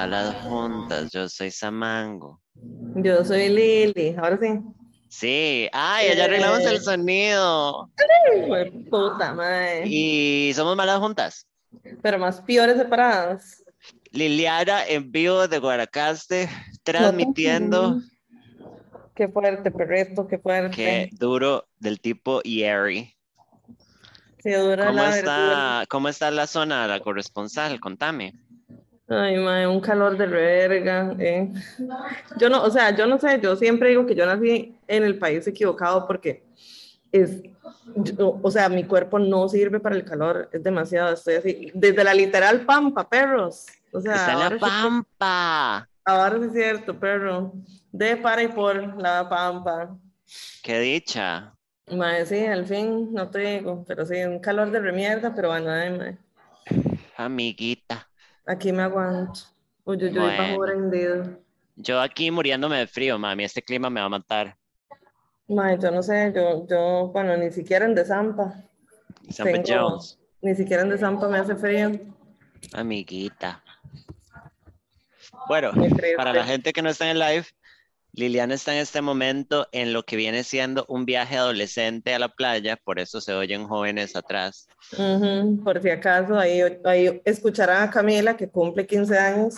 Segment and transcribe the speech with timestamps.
[0.00, 1.10] Malas Juntas.
[1.12, 2.40] Yo soy Samango.
[2.94, 4.58] Yo soy Lili, ahora sí.
[5.10, 7.90] Sí, ay, ya arreglamos el sonido.
[8.32, 9.82] Ay, puta madre.
[9.86, 11.46] Y somos Malas Juntas.
[12.00, 13.62] Pero más peores separadas.
[14.10, 16.48] Liliana en vivo de Guanacaste,
[16.82, 18.00] transmitiendo.
[19.14, 20.74] Qué fuerte, perrito, qué fuerte.
[20.74, 23.14] Qué duro del tipo Yeri.
[24.38, 25.84] Qué dura ¿Cómo la está.
[25.90, 27.78] ¿Cómo está la zona, la corresponsal?
[27.80, 28.32] Contame.
[29.12, 31.14] Ay, madre, un calor de verga.
[31.18, 31.52] eh.
[32.38, 35.18] Yo no, o sea, yo no sé, yo siempre digo que yo nací en el
[35.18, 36.44] país equivocado porque
[37.10, 37.42] es,
[37.96, 42.04] yo- o sea, mi cuerpo no sirve para el calor, es demasiado, estoy así, desde
[42.04, 43.66] la literal pampa, perros.
[43.92, 45.88] O sea, Está la ahora sí- pampa.
[46.04, 47.52] Ahora sí es cierto, perro.
[47.90, 49.96] De para y por la pampa.
[50.62, 51.52] Qué dicha.
[51.90, 55.68] Mae, sí, al fin, no te digo, pero sí, un calor de remierda, pero bueno,
[55.72, 56.18] ay, mae,
[57.16, 58.06] Amiguita.
[58.46, 59.40] Aquí me aguanto.
[59.84, 61.38] Uy, uy, uy, bajo rendido.
[61.76, 63.44] Yo aquí muriéndome de frío, mami.
[63.44, 64.56] Este clima me va a matar.
[65.48, 68.54] Mae, yo no sé, yo, yo, bueno, ni siquiera en Desampa,
[69.30, 70.18] San Tengo- Jones.
[70.42, 71.90] ni siquiera en Desampa me hace frío.
[72.72, 73.62] Amiguita.
[75.48, 75.72] Bueno,
[76.16, 77.46] para la gente que no está en el live,
[78.12, 82.28] Liliana está en este momento en lo que viene siendo un viaje adolescente a la
[82.28, 84.66] playa, por eso se oyen jóvenes atrás.
[84.92, 89.54] Ujú, por si acaso, ahí, ahí escucharán a Camila que cumple 15 años.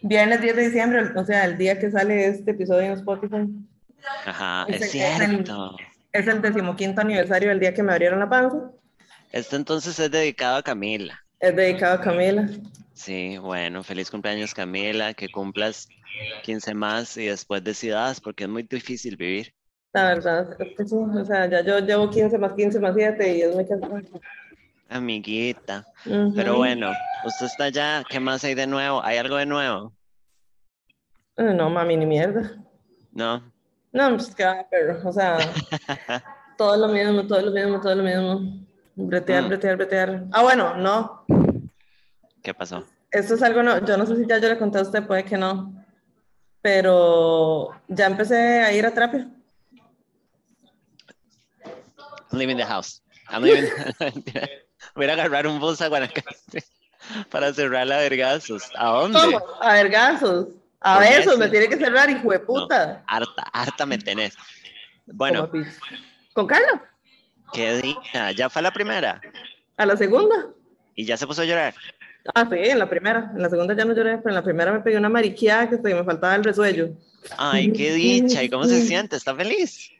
[0.00, 3.46] Viernes 10 de diciembre, o sea, el día que sale este episodio en Spotify.
[4.24, 5.76] Ajá, Ese- es es el- cierto.
[6.12, 8.70] Es el decimoquinto aniversario del día que me abrieron la panza.
[9.32, 11.20] Esto entonces es dedicado a Camila.
[11.40, 12.48] Es dedicado a Camila.
[12.98, 15.88] Sí, bueno, feliz cumpleaños Camila, que cumplas
[16.42, 19.54] 15 más y después decidas, porque es muy difícil vivir.
[19.92, 23.36] La verdad, es que sí, o sea, ya yo llevo 15 más 15 más 7
[23.36, 24.00] y es muy cansado.
[24.88, 25.86] Amiguita.
[26.34, 26.90] Pero bueno,
[27.24, 29.00] usted está allá, ¿qué más hay de nuevo?
[29.04, 29.92] ¿Hay algo de nuevo?
[31.36, 32.52] Eh, No, mami, ni mierda.
[33.12, 33.52] ¿No?
[33.92, 35.38] No, pues que va, pero, o sea,
[36.58, 38.66] todo lo mismo, todo lo mismo, todo lo mismo.
[38.96, 39.48] Bretear, Mm.
[39.48, 40.24] bretear, bretear.
[40.32, 41.24] Ah, bueno, no.
[42.42, 42.84] ¿Qué pasó?
[43.10, 45.24] Esto es algo, no, yo no sé si ya yo le conté a usted, puede
[45.24, 45.72] que no.
[46.60, 49.28] Pero ya empecé a ir a terapia.
[52.30, 53.02] I'm leaving the house.
[53.30, 53.70] I'm leaving.
[54.94, 56.64] Voy a agarrar un bus a Guanacaste
[57.30, 58.70] para cerrar la vergazos.
[58.76, 59.18] ¿A dónde?
[59.18, 59.40] ¿Cómo?
[59.60, 60.48] A vergazos.
[60.80, 61.38] A besos, eso.
[61.38, 63.02] me tiene que cerrar, hijo de No, puta.
[63.06, 64.34] harta, harta me tenés.
[65.06, 65.50] Bueno.
[66.34, 66.84] ¿Con Carla?
[67.52, 68.30] qué dicha.
[68.32, 69.20] Ya fue la primera
[69.78, 70.48] ¿A la segunda?
[70.94, 71.74] y ya se puso a llorar.
[72.34, 73.32] Ah, sí, en la primera.
[73.34, 75.76] En la segunda ya no lloré, pero en la primera me pegué una mariqueada que
[75.76, 76.90] me faltaba el resuello.
[77.36, 78.42] Ay, qué dicha.
[78.42, 79.16] ¿Y cómo se siente?
[79.16, 79.90] ¿Está feliz?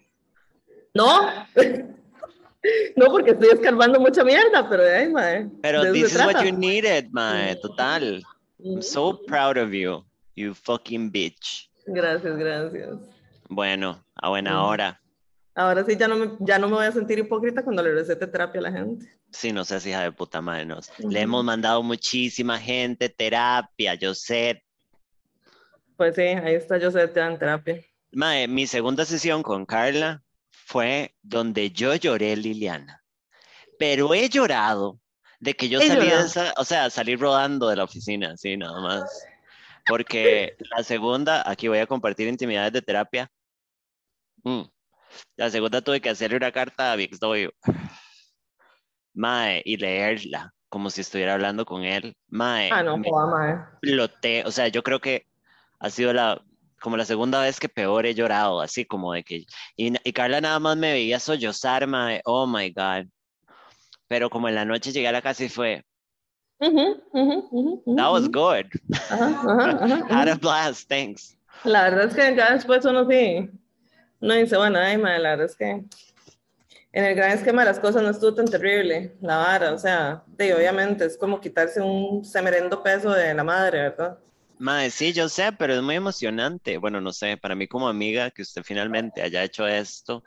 [0.94, 1.30] No.
[2.96, 5.48] no, porque estoy escarbando mucha mierda, pero de ahí, mae.
[5.62, 7.56] Pero de this is what you needed, mae.
[7.56, 8.22] Total.
[8.64, 10.04] I'm so proud of you,
[10.34, 11.68] you fucking bitch.
[11.86, 12.98] Gracias, gracias.
[13.48, 15.00] Bueno, a buena hora.
[15.58, 18.28] Ahora sí, ya no, me, ya no me voy a sentir hipócrita cuando le recete
[18.28, 19.12] terapia a la gente.
[19.32, 20.88] Sí, no sé si hija de puta madre nos.
[21.00, 21.10] Ujú.
[21.10, 24.62] Le hemos mandado muchísima gente terapia, sé.
[25.96, 27.84] Pues sí, ahí está José te dan terapia.
[28.12, 33.02] Mae, mi segunda sesión con Carla fue donde yo lloré, Liliana.
[33.80, 35.00] Pero he llorado
[35.40, 38.56] de que yo He salí de esa, o sea, salí rodando de la oficina, sí,
[38.56, 39.26] nada más.
[39.88, 43.28] Porque la segunda, aquí voy a compartir intimidades de terapia.
[44.44, 44.62] Mm.
[45.36, 47.52] La segunda tuve que hacerle una carta a mi exnovio.
[49.14, 52.14] Mae, y leerla como si estuviera hablando con él.
[52.28, 53.54] Mae, Ah, no, joda, mae.
[53.82, 54.44] exploté.
[54.44, 55.26] O sea, yo creo que
[55.80, 56.40] ha sido la,
[56.80, 59.44] como la segunda vez que peor he llorado, así como de que.
[59.76, 62.20] Y, y Carla nada más me veía sollozar, mae.
[62.24, 63.06] Oh my God.
[64.08, 65.84] Pero como en la noche llegué a la casa y fue,
[66.60, 68.66] Ujú, ujú, ujú, ujú, that was good.
[70.10, 71.36] Had a blast, thanks.
[71.64, 73.48] La verdad es que ya después uno sí,
[74.20, 75.84] uno dice, bueno, ay, madre, la verdad es que
[76.92, 80.22] en el gran esquema de las cosas no estuvo tan terrible, la vara, o sea,
[80.26, 84.18] de, obviamente es como quitarse un semerendo peso de la madre, ¿verdad?
[84.58, 86.78] Mae, sí, yo sé, pero es muy emocionante.
[86.78, 90.24] Bueno, no sé, para mí como amiga que usted finalmente haya hecho esto,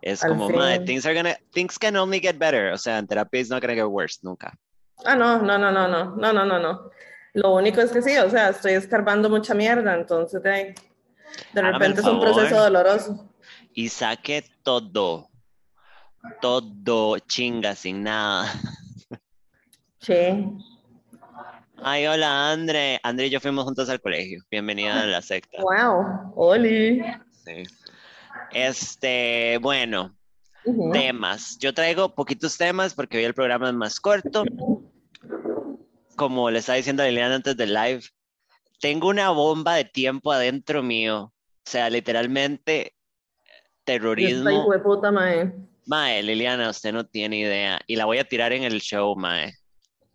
[0.00, 0.84] es Al como, fin.
[0.86, 2.72] things are gonna, things can only get better.
[2.72, 4.58] O sea, en terapia it's not gonna get worse, nunca.
[5.04, 6.90] Ah, no, no, no, no, no, no, no, no, no.
[7.34, 10.74] Lo único es que sí, o sea, estoy escarbando mucha mierda, entonces de,
[11.52, 13.28] de repente es un proceso doloroso.
[13.76, 15.28] Y saque todo,
[16.40, 18.52] todo chinga sin nada.
[19.98, 20.14] Sí.
[21.78, 23.00] Ay, hola, Andre.
[23.02, 24.42] Andre y yo fuimos juntos al colegio.
[24.48, 25.58] Bienvenida a la secta.
[25.60, 27.02] Wow, Oli.
[27.44, 27.64] Sí.
[28.52, 30.16] Este, bueno,
[30.92, 31.58] temas.
[31.58, 34.44] Yo traigo poquitos temas porque hoy el programa es más corto.
[36.16, 38.02] como le estaba diciendo a Liliana antes del live,
[38.78, 41.32] tengo una bomba de tiempo adentro mío.
[41.66, 42.93] O sea, literalmente
[43.84, 44.66] terrorismo.
[45.12, 45.52] Mae.
[45.86, 47.78] Mae, Liliana, usted no tiene idea.
[47.86, 49.52] Y la voy a tirar en el show, Mae.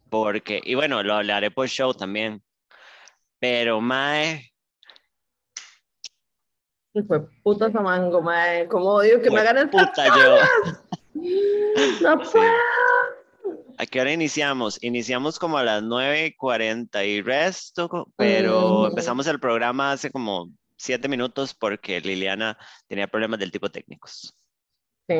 [0.09, 2.41] Porque, y bueno, lo hablaré por show también.
[3.39, 4.51] Pero, Mae,
[6.93, 7.03] de
[7.43, 8.67] puta Samango, mae.
[8.67, 10.37] Como odio que me hagan el puta yo.
[12.01, 12.31] No Sí.
[12.33, 12.51] puedo.
[13.77, 14.81] ¿A qué hora iniciamos?
[14.83, 18.85] Iniciamos como a las 9.40 y resto, co- pero Mm.
[18.87, 20.49] empezamos el programa hace como
[20.79, 24.33] siete minutos porque Liliana tenía problemas del tipo técnicos.
[25.07, 25.15] Sí.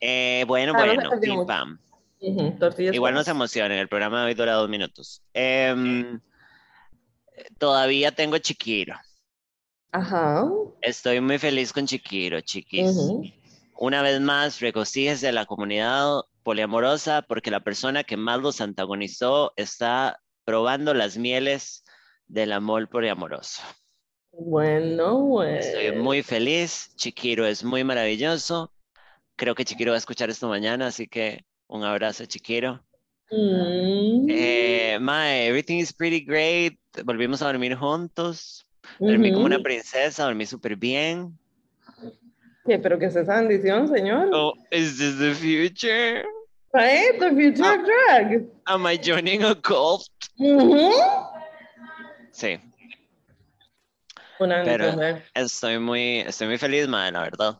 [0.00, 1.78] Eh, bueno, Ah, bueno, pim, pam.
[2.18, 5.22] Igual no se emocionen, el programa de hoy dura dos minutos.
[5.34, 6.20] Em,
[7.58, 8.96] todavía tengo Chiquiro.
[9.92, 10.48] Ajá.
[10.80, 12.96] Estoy muy feliz con Chiquiro, chiquis.
[13.76, 19.52] Una vez más, regocíjese de la comunidad poliamorosa porque la persona que más los antagonizó
[19.56, 21.84] está probando las mieles
[22.26, 23.62] del amor poliamoroso.
[24.32, 25.58] Bueno, bueno.
[25.58, 26.90] Estoy muy feliz.
[26.96, 28.72] Chiquiro es muy maravilloso.
[29.36, 32.82] Creo que Chiquiro va a escuchar esto mañana, así que un abrazo, Chiquiro.
[33.30, 34.26] Mm.
[34.30, 36.78] Eh, Mae, everything is pretty great.
[37.04, 38.66] Volvimos a dormir juntos.
[38.98, 41.38] Dormí como una princesa, dormí súper bien.
[42.66, 42.78] ¿Qué?
[42.78, 44.28] ¿Pero qué es esa bendición, señor?
[44.32, 46.24] Oh, is this the future?
[46.74, 47.74] Right, the future Ah.
[47.74, 48.46] of drag.
[48.66, 50.06] Am I joining a cult?
[50.38, 50.90] Ujú.
[52.30, 52.58] Sí,
[54.38, 54.94] Una Pero-
[55.34, 57.58] estoy muy, estoy muy feliz, mae, la verdad.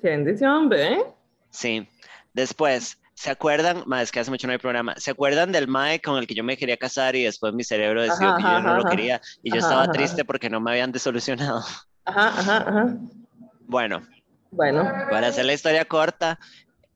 [0.00, 1.02] Qué bendición, ¿ve?
[1.50, 1.86] Sí.
[2.32, 3.82] Después, ¿se acuerdan?
[3.86, 4.94] Mae, es que hace mucho no hay programa.
[4.96, 8.02] ¿Se acuerdan del mae con el que yo me quería casar y después mi cerebro
[8.02, 8.90] decidió Ajá, que yo ajá, no lo ajá.
[8.90, 11.60] quería y yo estaba triste porque no me habían desolucionado?
[12.04, 12.96] Ajá, ajá, ajá.
[13.66, 14.02] Bueno,
[14.50, 14.90] Bueno.
[15.10, 16.38] para hacer la historia corta,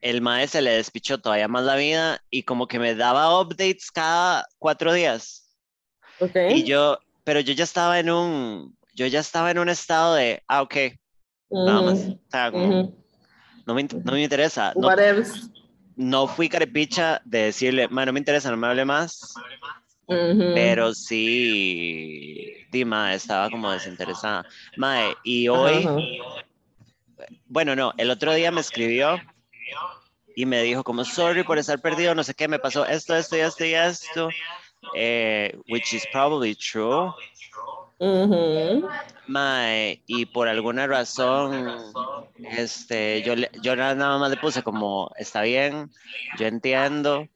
[0.01, 3.91] el mae se le despichó todavía más la vida y como que me daba updates
[3.93, 5.43] cada cuatro días.
[6.21, 6.37] Ok.
[6.51, 10.43] Y yo, pero yo ya estaba en un, yo ya estaba en un estado de,
[10.47, 10.77] ah, ok,
[11.51, 11.99] nada más.
[11.99, 12.93] O sea, como,
[13.67, 14.73] no, me, no me interesa.
[15.97, 19.35] No, fui carepicha de decirle, "Ma, no me interesa, no me hable más.
[20.07, 20.53] Ujú.
[20.55, 24.45] Pero sí, Dima estaba como desinteresada.
[24.77, 25.87] Mae, y hoy,
[27.47, 29.21] bueno, no, el otro día me escribió
[30.37, 33.37] y me dijo como, sorry por estar perdido, no sé qué, me pasó esto, esto
[33.37, 34.31] y esto y esto,
[34.93, 37.13] eh, which is probably true.
[38.01, 38.89] Ujú.
[39.29, 41.95] Mae, y por alguna razón,
[42.57, 45.91] este, yo, yo na- nada más le puse como, está bien,
[46.39, 47.27] yo entiendo,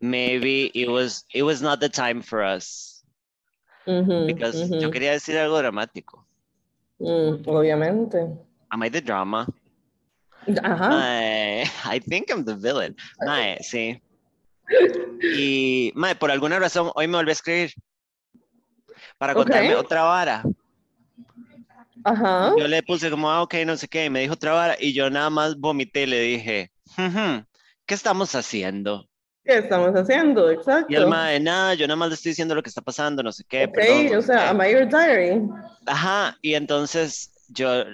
[0.00, 3.04] maybe it was, it was not the time for us,
[3.86, 4.80] Ujú, because ujú.
[4.80, 6.26] yo quería decir algo dramático.
[6.98, 8.26] Mm, obviamente.
[8.70, 9.46] Am I the drama?
[10.62, 10.88] Ajá.
[10.90, 12.96] Mae, I think I'm the villain.
[13.24, 14.00] Mae, sí.
[15.36, 17.72] Y, mae, por alguna razón, hoy me volví a escribir
[19.18, 20.42] para contarme otra vara.
[22.04, 22.52] Ajá.
[22.58, 24.92] Yo le puse como, ah, ok, no sé qué, y me dijo otra vara, y
[24.92, 27.44] yo nada más vomité y le dije, "Ujú,
[27.84, 29.08] ¿qué estamos haciendo?
[29.44, 30.50] ¿Qué estamos haciendo?
[30.50, 30.92] Exacto.
[30.92, 33.32] Y el mae, nada, yo nada más le estoy diciendo lo que está pasando, no
[33.32, 34.44] sé qué, Ok, perdón, no o sea, qué".
[34.44, 35.42] am I your diary?
[35.86, 37.84] Ajá, y entonces yo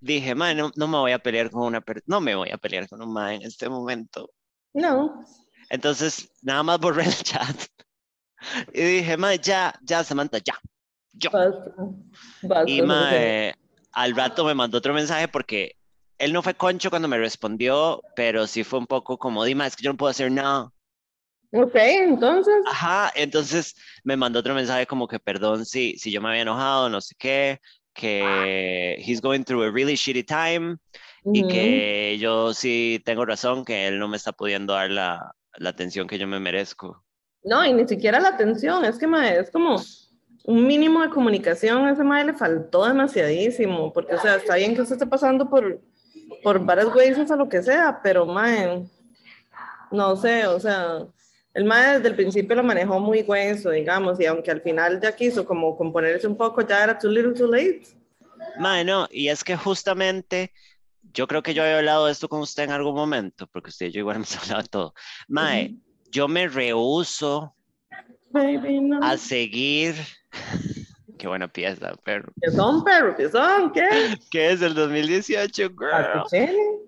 [0.00, 2.58] dije, mae, no, no me voy a pelear con una persona, no me voy a
[2.58, 4.30] pelear con un mae en este momento.
[4.74, 5.24] No.
[5.70, 7.56] Entonces, nada más borré el chat.
[8.72, 10.58] Y dije, mae, ya, ya, Samantha, ya,
[11.12, 11.30] yo.
[11.30, 11.74] Basta.
[12.42, 12.70] Basta.
[12.70, 13.54] Y mae,
[13.92, 15.76] al rato me mandó otro mensaje porque
[16.16, 19.76] él no fue concho cuando me respondió, pero sí fue un poco como, Dima, es
[19.76, 20.70] que yo no puedo hacer nada.
[21.52, 22.54] Ok, entonces.
[22.66, 23.74] Ajá, entonces
[24.04, 27.14] me mandó otro mensaje como que perdón si, si yo me había enojado, no sé
[27.18, 27.60] qué,
[27.92, 30.76] que he's going through a really shitty time
[31.24, 31.48] y ujú.
[31.48, 36.06] que yo sí tengo razón, que él no me está pudiendo dar la, la atención
[36.06, 37.04] que yo me merezco.
[37.42, 39.80] No, y ni siquiera la atención, es que mae, es como
[40.44, 44.74] un mínimo de comunicación, a ese mae le faltó demasiadísimo, porque o sea, está bien
[44.74, 45.80] que usted esté pasando por,
[46.42, 48.84] por varias veces o lo que sea, pero mae,
[49.90, 51.06] no sé, o sea,
[51.54, 55.16] el mae desde el principio lo manejó muy hueso, digamos, y aunque al final ya
[55.16, 57.82] quiso como componerse un poco, ya era too little too late.
[58.58, 60.52] Mae, no, y es que justamente
[61.12, 63.86] yo creo que yo había hablado de esto con usted en algún momento, porque usted
[63.86, 64.94] y yo igual hemos hablado de todo.
[65.28, 65.76] Mae,
[66.10, 67.54] yo me rehuso
[68.30, 69.00] Baby, no.
[69.02, 69.94] a seguir.
[71.18, 72.32] Qué buena pieza, perro.
[72.40, 73.14] ¿Qué son, perro?
[73.14, 73.70] ¿Qué son?
[73.72, 74.16] ¿Qué?
[74.30, 76.24] ¿Qué es el 2018, girl?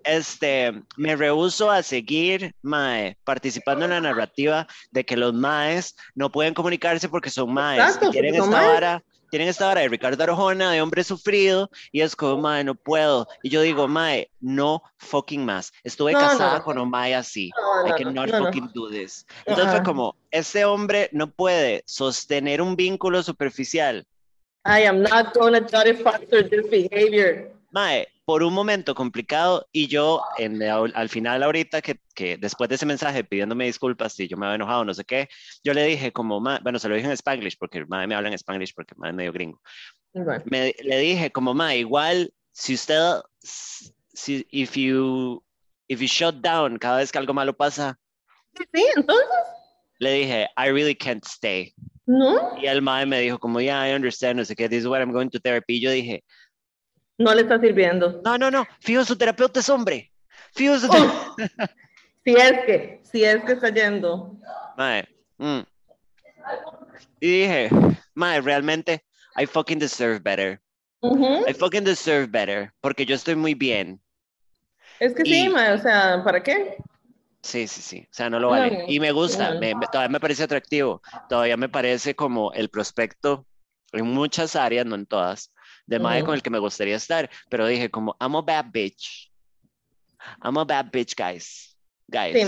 [0.03, 6.31] Este, me rehuso a seguir, mae, participando en la narrativa de que los maes no
[6.31, 7.79] pueden comunicarse porque son maes.
[7.79, 12.01] Exacto, y quieren esta vara tienen esta hora de Ricardo Arjona, de hombre sufrido, y
[12.01, 13.27] es como, mae, no puedo.
[13.41, 15.73] Y yo digo, mae, no fucking más.
[15.83, 16.63] Estuve No, casada no.
[16.63, 17.49] con un mae así.
[17.57, 18.45] No, I no, cannot no, no.
[18.45, 19.25] fucking do this.
[19.47, 19.83] Entonces fue Ajá.
[19.83, 24.05] como, este hombre no puede sostener un vínculo superficial.
[24.67, 25.65] I am not gonna
[26.03, 27.51] foster this behavior.
[27.71, 32.69] Mae, por un momento complicado y yo en, al, al final ahorita que, que después
[32.69, 35.27] de ese mensaje pidiéndome disculpas si yo me había enojado, no sé qué,
[35.63, 38.29] yo le dije como, mae, bueno, se lo dije en Spanglish porque mae me habla
[38.29, 39.61] en Spanglish porque mae es medio gringo.
[40.13, 45.43] Bueno, Me, le dije como, mae, igual si usted, si, if you,
[45.87, 47.99] if you shut down cada vez que algo malo pasa,
[48.55, 49.27] sí, entonces,
[49.99, 51.73] le dije, I really can't stay.
[52.05, 54.87] no, Y el mae me dijo como, yeah, I understand, no sé qué, this is
[54.87, 55.77] what I'm going to therapy.
[55.77, 56.23] Y yo dije,
[57.17, 58.21] no le está sirviendo.
[58.23, 60.11] no, no, no, fijo, su terapeuta es hombre.
[60.53, 61.35] Fijo, su Oh,
[62.25, 64.37] si es que, si es que está yendo.
[64.77, 65.59] Mae, mm.
[67.19, 67.69] Y dije,
[68.13, 69.03] mae, realmente,
[69.37, 70.61] I fucking deserve better.
[71.01, 71.45] Ujú.
[71.47, 72.71] I fucking deserve better.
[72.81, 73.99] Porque yo estoy muy bien.
[74.99, 76.77] Es que Y- sí, ma, o sea, ¿para qué?
[77.41, 77.99] Sí, sí, sí.
[78.09, 78.85] O sea, no lo vale.
[78.87, 81.01] Y me gusta, me- todavía me parece atractivo.
[81.27, 83.45] Todavía me parece como el prospecto
[83.91, 85.51] en muchas áreas, no en todas,
[85.85, 86.27] de mae Ujú.
[86.27, 87.29] con el que me gustaría estar.
[87.49, 89.31] Pero dije como, I'm a bad bitch.
[90.41, 91.75] I'm a bad bitch, guys.
[92.07, 92.33] Guys.
[92.33, 92.43] Sí,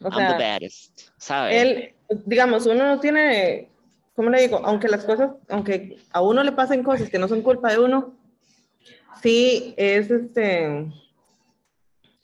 [0.00, 1.08] o I'm the baddest.
[1.18, 1.62] ¿Sabes?
[1.62, 3.70] él, digamos, uno no tiene,
[4.14, 4.60] ¿cómo le digo?
[4.64, 8.14] Aunque las cosas, aunque a uno le pasen cosas que no son culpa de uno,
[9.22, 10.86] sí es este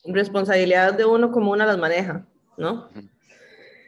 [0.04, 2.88] responsabilidad de uno como uno las maneja, ¿no?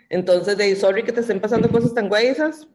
[0.09, 2.69] Entonces, de sorry que te estén pasando cosas tan guayas,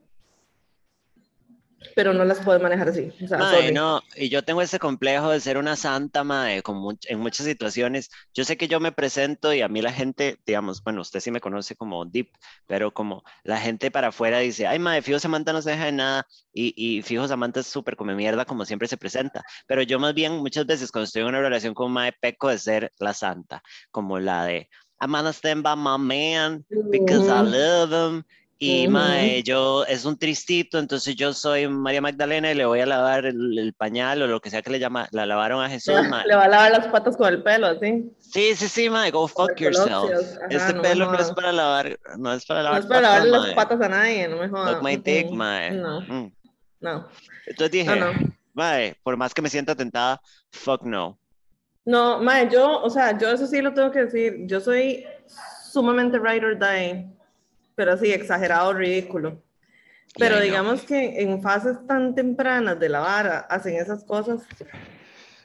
[1.96, 3.12] pero no las puedes manejar así.
[3.22, 3.72] O sea, sorry.
[3.72, 7.46] no, y yo tengo ese complejo de ser una santa, mae, con much- en muchas
[7.46, 8.10] situaciones.
[8.34, 11.32] Yo sé que yo me presento y a mí la gente, digamos, bueno, usted sí
[11.32, 12.32] me conoce como Deep,
[12.68, 15.92] pero como la gente para afuera dice, ay, mae, fijo Samantha no se deja de
[15.94, 19.44] nada y, y fijo Samantha es súper come mierda como siempre se presenta.
[19.68, 22.58] Pero yo más bien muchas veces cuando estoy en una relación con mae peco de
[22.60, 24.70] ser la santa, como la de,
[25.02, 27.48] I'm gonna stand by my man because I Ujú.
[27.48, 28.24] love him.
[28.62, 28.92] Y Ujú.
[28.92, 33.26] mae, yo es un tristito, entonces yo soy María Magdalena y le voy a lavar
[33.26, 36.28] el, el pañal o lo que sea que le llama, la lavaron a Jesús, mae.
[36.28, 38.12] Le va a lavar las patas con el pelo, así.
[38.20, 40.12] Sí, sí, sí, mae, go fuck yourself.
[40.44, 43.02] Ajá, Este no pelo no es para lavar, no es para No lavar es para
[43.02, 44.84] lavarle las patas a nadie, no me jodas.
[44.84, 45.72] My dick, mae.
[45.72, 46.32] No, Mm.
[46.82, 47.08] no.
[47.46, 48.20] Entonces dije, No, no.
[48.54, 50.20] mae, por más que me sienta tentada,
[50.52, 51.18] fuck no.
[51.86, 54.36] No, mae, yo, o sea, yo eso sí lo tengo que decir.
[54.48, 55.06] Yo soy
[55.72, 57.08] sumamente ride or die,
[57.80, 59.42] pero así, exagerado, ridículo.
[60.18, 60.42] Pero no.
[60.42, 64.42] digamos que en fases tan tempranas de la vara hacen esas cosas.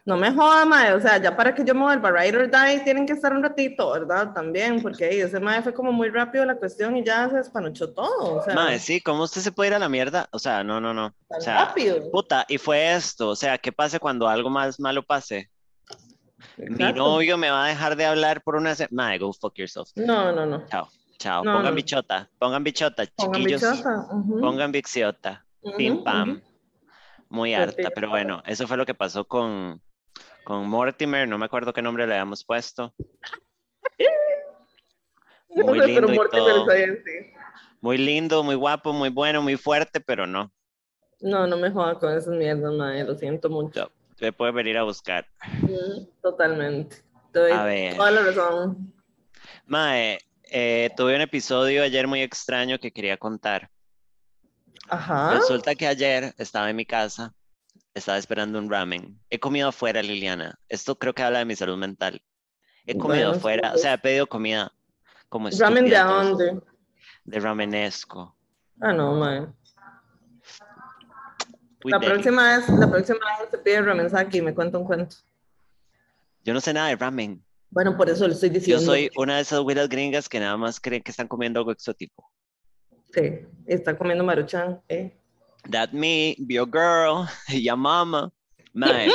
[0.05, 0.95] No me joda, mae.
[0.95, 3.45] O sea, ya para que yo me vuelva ride or die, tienen que estar un
[3.45, 4.33] ratito, ¿verdad?
[4.33, 7.93] También, porque ahí ese mae fue como muy rápido la cuestión y ya se despanochó
[7.93, 8.39] todo.
[8.39, 10.29] O sea, Mae, sí, ¿cómo usted se puede ir a la mierda?
[10.33, 11.07] O sea, no, no, no.
[11.07, 12.11] O tan sea, rápido.
[12.11, 15.49] puta, y fue esto, o sea, ¿qué pasa cuando algo más malo pase?
[16.57, 16.99] Mi Exacto.
[16.99, 19.11] novio me va a dejar de hablar por una semana.
[19.11, 19.91] Mae, go fuck yourself.
[19.95, 20.67] No, no, no.
[20.67, 20.89] Chao,
[21.25, 21.43] chao.
[21.43, 21.77] No, pongan no.
[21.77, 23.63] bichota, pongan bichota, Pongan chiquillos.
[23.63, 24.07] bichota.
[24.41, 26.43] Pongan bixiota, ujú, pim pam.
[27.29, 29.81] Muy harta, pero bueno, eso fue lo que pasó con,
[30.45, 32.95] con Mortimer, no me acuerdo qué nombre le habíamos puesto.
[35.49, 36.67] Muy lindo pero y todo.
[37.81, 40.53] Muy lindo, muy guapo, muy bueno, muy fuerte, pero no.
[41.21, 43.91] No, no me jodas con esas mierdas, madre, lo siento mucho.
[44.17, 45.27] Se puede venir a buscar.
[46.23, 46.97] Totalmente.
[47.33, 47.97] Te A ver.
[47.97, 48.93] toda la razón.
[49.67, 50.19] Mae,
[50.57, 53.71] eh, tuve un episodio ayer muy extraño que quería contar.
[54.89, 55.35] Ajá.
[55.35, 57.35] Resulta que ayer estaba en mi casa,
[57.93, 59.19] estaba esperando un ramen.
[59.31, 60.57] He comido afuera, Liliana.
[60.69, 62.23] Esto creo que habla de mi salud mental.
[62.87, 64.73] He comido Bueno, afuera, o sí, sea, he pedido comida
[65.29, 66.61] como ¿Ramen de dónde?
[67.25, 68.37] De ramenesco.
[68.81, 69.19] Ah, no.
[71.85, 75.17] Uy, La próxima vez, la próxima vez te pide ramensaki y me cuenta un cuento.
[76.45, 77.45] Yo no sé nada de ramen.
[77.75, 78.85] Bueno, por eso le estoy Yo diciendo.
[78.85, 82.31] soy una de esas güeras gringas que nada más creen que están comiendo algo exótico.
[83.13, 85.13] Sí, está comiendo maruchan, ¿eh?
[85.71, 88.33] That me, be your girl, ya mama.
[88.73, 89.11] Mae.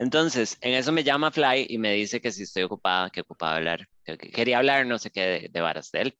[0.00, 3.56] Entonces, en eso me llama Fly y me dice que si estoy ocupada, que ocupada
[3.56, 3.86] hablar.
[4.04, 6.18] que- que quería hablar, no sé qué, de, de varas de él.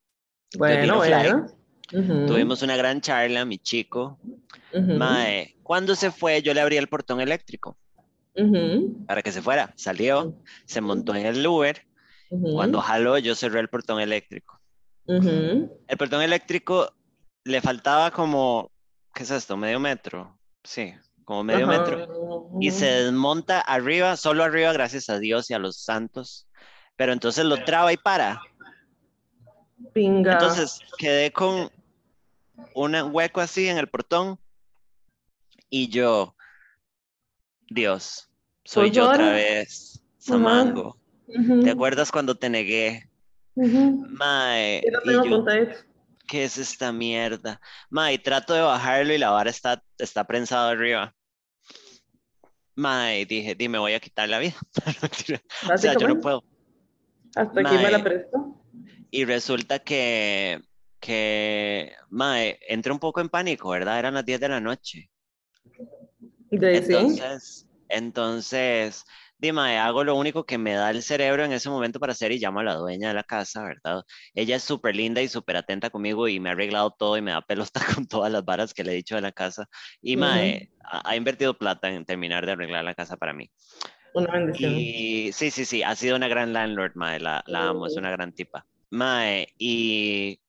[0.56, 1.46] Bueno, bueno.
[2.26, 4.18] Tuvimos una gran charla, mi chico.
[4.72, 7.76] ujú, Mae, cuando se fue, yo le abrí el portón eléctrico
[9.06, 9.72] para que se fuera.
[9.76, 11.82] Salió, se montó en el Uber.
[12.28, 14.60] Cuando jaló, yo cerré el portón eléctrico.
[15.06, 16.92] El portón eléctrico
[17.44, 18.70] le faltaba como,
[19.14, 19.56] ¿qué es esto?
[19.56, 20.36] ¿Medio metro?
[20.64, 20.92] Sí,
[21.24, 22.50] como medio metro.
[22.60, 26.48] Y se desmonta arriba, solo arriba, gracias a Dios y a los santos.
[26.96, 28.40] Pero entonces lo traba y para.
[29.92, 30.32] Pinga.
[30.32, 31.70] Entonces quedé con
[32.74, 34.38] un hueco así en el portón
[35.68, 36.35] Y yo,
[37.68, 38.30] Dios,
[38.64, 40.98] soy Pues yo otra vez, Samango.
[41.62, 43.10] ¿Te acuerdas cuando te negué?
[43.54, 45.78] Mae, yo, apuntadito.
[46.28, 47.60] ¿qué es esta mierda?
[47.90, 51.14] Mae, trato de bajarlo y la vara está, está prensada arriba.
[52.74, 54.54] Mae, dije, dime, voy a quitar la vida.
[55.74, 56.44] O sea, yo no puedo.
[57.34, 58.62] hasta aquí me la Mae, prestó.
[59.10, 60.60] y resulta que,
[61.00, 63.98] que, mae, entré un poco en pánico, ¿verdad?
[63.98, 65.10] Eran las 10 de la noche.
[66.60, 69.04] Entonces, entonces,
[69.38, 72.38] dime, hago lo único que me da el cerebro en ese momento para hacer y
[72.38, 74.02] llamo a la dueña de la casa, ¿verdad?
[74.34, 77.32] Ella es súper linda y súper atenta conmigo y me ha arreglado todo y me
[77.32, 79.66] da pelota con todas las varas que le he dicho de la casa.
[80.00, 80.20] Y Ujú.
[80.24, 83.50] mae, ha, ha invertido plata en terminar de arreglar la casa para mí.
[84.14, 84.72] Una bendición.
[84.74, 88.10] Y sí, sí, sí, ha sido una gran landlord, mae, la, la amo, es una
[88.10, 88.66] gran tipa.
[88.90, 90.40] Mae, y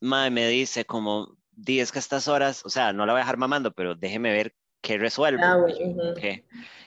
[0.00, 3.20] mae me dice como, di, es que a estas horas, o sea, no la voy
[3.20, 5.42] a dejar mamando, pero déjeme ver qué resuelvo.
[5.42, 6.14] Ah, bueno, ujú.
[6.14, 6.44] "¿Qué?".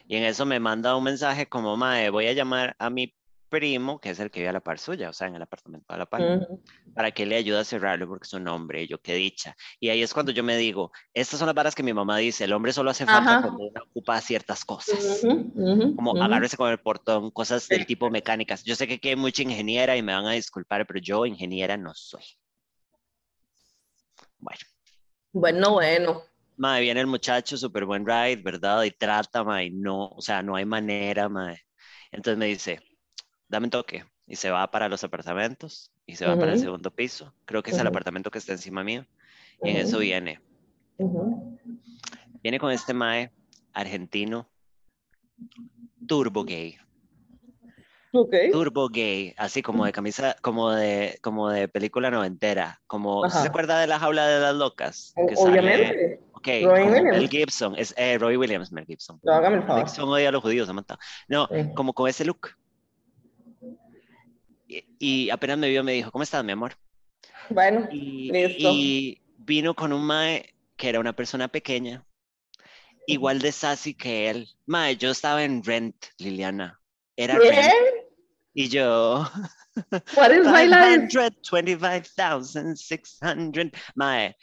[0.08, 3.15] Y en eso me manda un mensaje como, mae, voy a llamar a mi
[3.50, 5.86] primo, que es el que vive a la par suya, o sea, en el apartamento
[5.94, 6.63] a la par, Ujú.
[6.94, 9.56] para que le ayude a cerrarlo porque es un hombre, y yo qué dicha.
[9.80, 12.44] Y ahí es cuando yo me digo, estas son las varas que mi mamá dice,
[12.46, 13.42] el hombre solo hace falta Ajá.
[13.42, 16.22] cuando uno ocupa ciertas cosas Ujú, ujú, como ujú.
[16.24, 18.63] agárrese con el portón, cosas del tipo mecánicas.
[18.63, 21.77] Yo sé que aquí hay mucha ingeniera y me van a disculpar, pero yo ingeniera
[21.77, 22.24] no soy.
[24.43, 24.59] Bueno,
[25.31, 26.21] Bueno, bueno.
[26.57, 28.83] mae, viene el muchacho, súper buen ride, ¿verdad?
[28.83, 31.59] Y trata, mae, no, o sea, no hay manera, mae.
[32.12, 32.79] Entonces me dice,
[33.47, 34.05] dame un toque.
[34.25, 37.35] Y se va para los apartamentos y se va para el segundo piso.
[37.45, 39.05] Creo que es el apartamento que está encima mío.
[39.62, 40.39] Y en eso viene.
[42.41, 43.31] Viene con este mae
[43.73, 44.50] argentino,
[46.07, 46.77] turbo gay.
[48.15, 48.33] Ok.
[48.51, 53.37] Turbo gay, así como de camisa, como de, como de película noventera, como, ¿sí ¿se
[53.39, 53.47] Ajá.
[53.49, 55.13] acuerda de la jaula de las locas?
[55.27, 56.19] Que sale, Obviamente.
[56.33, 57.29] ok, Roy como Mel Williams.
[57.31, 59.19] Gibson, es eh, Roy Williams, Mel Gibson.
[59.23, 59.85] No, hágame el Mel favor.
[59.87, 60.99] Gibson odia a los judíos, se mata.
[61.27, 61.73] No, Sí.
[61.73, 62.49] como con ese look.
[64.67, 66.73] Y, y apenas me vio, me dijo, ¿cómo estás, mi amor?
[67.49, 68.69] Bueno, Y, listo.
[68.73, 72.05] y vino con un mae que era una persona pequeña,
[73.07, 74.49] igual de sassy que él.
[74.65, 76.79] Mae, yo estaba en Rent, Liliana.
[77.15, 77.73] Era Rent.
[78.53, 79.27] Y yo,
[80.16, 81.07] What is my life?
[81.09, 83.72] 525,600.
[83.96, 84.35] Mae.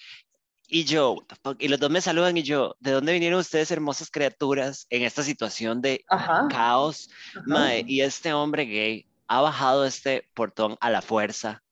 [0.72, 1.56] Y yo, what the fuck?
[1.60, 5.22] y los dos me saludan y yo, ¿de dónde vinieron ustedes, hermosas criaturas, en esta
[5.24, 6.46] situación de Ajá.
[6.48, 7.08] caos?
[7.30, 7.42] ajá.
[7.46, 11.64] Mae, y este hombre gay ha bajado este portón a la fuerza,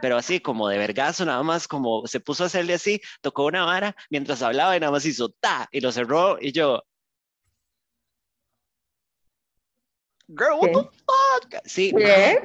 [0.00, 3.64] pero así como de vergazo, nada más como se puso a hacerle así, tocó una
[3.64, 6.84] vara mientras hablaba y nada más hizo ta y lo cerró y yo,
[10.28, 11.62] girl, what the fuck?
[11.64, 12.38] Sí, ¿Qué?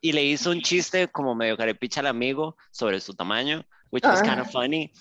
[0.00, 4.20] y le hizo un chiste como medio carepicha al amigo sobre su tamaño, which was
[4.22, 4.52] kind of Ah.
[4.52, 4.92] funny.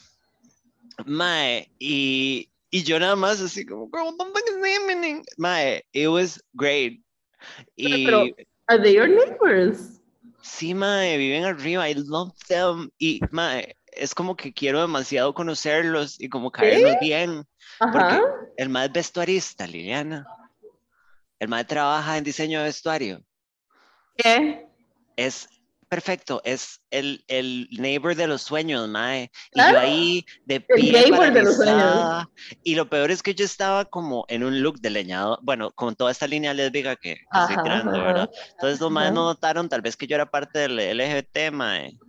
[1.05, 5.23] Mae, y, y yo nada más así como, girl, what the fuck is happening?
[5.38, 7.01] Mae, it was great.
[7.75, 8.27] Y Pero,
[8.69, 9.99] are they your neighbors?
[10.41, 12.89] sí, mae, viven arriba, I love them.
[12.99, 17.45] Y mae, es como que quiero demasiado conocerlos y como caernos bien,
[17.91, 18.21] porque Ajá.
[18.57, 20.25] el mae es vestuarista, Liliana.
[21.43, 23.23] El mae trabaja en diseño de vestuario.
[24.17, 24.67] ¿Qué?
[25.15, 25.47] es
[25.89, 29.29] perfecto, es el, el neighbor de los sueños, mae.
[29.53, 29.79] Y yo Claro.
[29.79, 32.01] ahí de El pie neighbor de los sueños.
[32.01, 32.25] paralizada.
[32.63, 35.95] Y lo peor es que yo estaba como en un look de leñador, bueno, con
[35.95, 38.29] toda esta línea lésbica que, que estoy Ajá, tirando, ajá, ¿verdad?
[38.53, 41.99] Entonces los maes no notaron tal vez que yo era parte del LGBT, mae.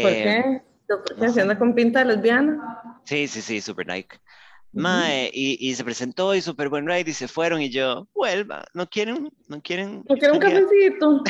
[0.00, 0.62] ¿Por Eh, qué?
[0.86, 1.42] ¿Por qué no se sé.
[1.42, 3.02] anda con pinta de lesbiana?
[3.06, 4.18] Sí, sí, sí, super like.
[4.74, 8.64] Mae, y, y se presentó y super buen ride y se fueron y yo, vuelva,
[8.74, 10.04] no quieren, no quieren.
[10.08, 11.22] ¿No quiero un cafecito?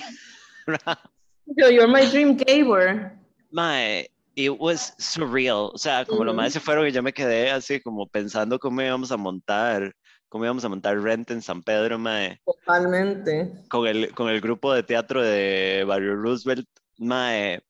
[0.87, 0.99] a-?"
[1.47, 3.13] Yo, you're my dream neighbor.
[3.51, 5.71] Mae, it was surreal.
[5.75, 6.41] O sea, como los Ujú.
[6.41, 9.95] maes se fueron y yo me quedé así como pensando cómo íbamos a montar,
[10.31, 13.53] cómo íbamos a montar Rent en San Pedro, mae, Totalmente.
[13.69, 17.61] con el, con el grupo de teatro de Barrio Roosevelt, mae.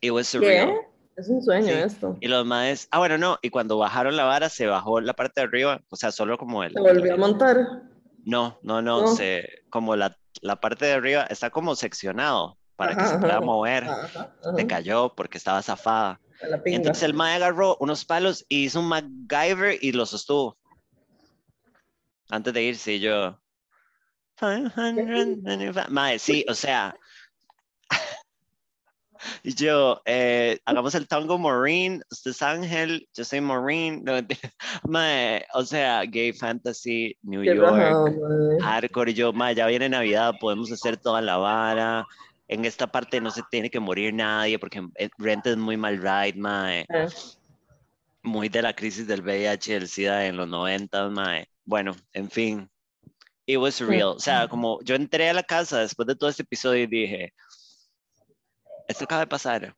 [0.00, 0.66] It was surreal.
[0.66, 0.91] ¿Qué?
[1.22, 1.72] Es un sueño Sí.
[1.74, 2.16] esto.
[2.20, 5.40] Y los maes, ah, bueno, no, y cuando bajaron la vara se bajó la parte
[5.40, 7.56] de arriba, o sea, solo como el, Se volvió a montar.
[8.24, 9.06] no, no, no, No.
[9.14, 13.34] se, como la, la parte de arriba está como seccionado para que Ajá, se pueda
[13.36, 13.40] ajá.
[13.40, 13.84] mover.
[13.84, 16.20] Ajá, Se cayó porque estaba zafada.
[16.64, 20.58] Entonces el mae agarró unos palos y hizo un MacGyver y lo sostuvo.
[22.30, 23.38] Antes de irse, yo.
[24.40, 25.82] 525.
[25.90, 26.96] Mae, sí, o sea.
[29.42, 34.02] Y yo, eh, hagamos el tango Maureen, usted es Ángel, yo soy Maureen.
[34.04, 34.14] No,
[34.88, 39.14] mae, o sea, gay fantasy, New Qué York, hardcore.
[39.14, 42.06] Yo, mae, ya viene Navidad, podemos hacer toda la vara.
[42.48, 45.96] En esta parte no se tiene que morir nadie porque eh, Rent es muy mal
[45.96, 46.80] ride, mae.
[46.88, 47.08] Eh,
[48.22, 51.48] muy de la crisis del VIH el SIDA en los 90, mae.
[51.64, 52.70] Bueno, en fin,
[53.46, 54.08] it was real.
[54.08, 57.32] O sea, como yo entré a la casa después de todo este episodio y dije,
[58.88, 59.76] esto acaba de pasar.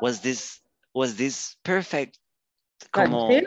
[0.00, 0.62] Was this,
[0.92, 2.16] was this perfect?
[2.92, 3.44] Como fue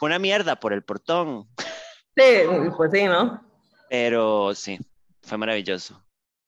[0.00, 1.48] una mierda por el portón,
[2.16, 2.24] Sí,
[2.76, 3.42] pues sí, ¿no?
[3.90, 4.78] pero sí,
[5.22, 6.02] fue maravilloso.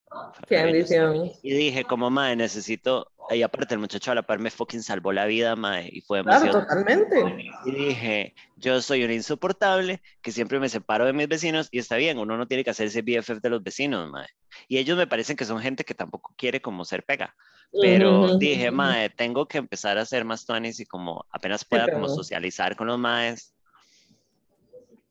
[0.08, 1.38] Fue Qué maravilloso.
[1.42, 5.12] Y dije, como mae, necesito, y aparte el muchacho a la par me fucking salvó
[5.12, 7.52] la vida, mae, y fue Claro, demasiado totalmente.
[7.64, 11.96] Y dije, yo soy un insoportable que siempre me separo de mis vecinos y está
[11.96, 14.26] bien, uno no tiene que hacerse BFF de los vecinos, mae.
[14.66, 17.34] Y ellos me parecen que son gente que tampoco quiere como ser pega.
[17.82, 18.38] Pero Ujú.
[18.38, 22.14] dije, mae, tengo que empezar a ser más tuanis y como apenas pueda como pero-
[22.14, 23.54] socializar con los maes.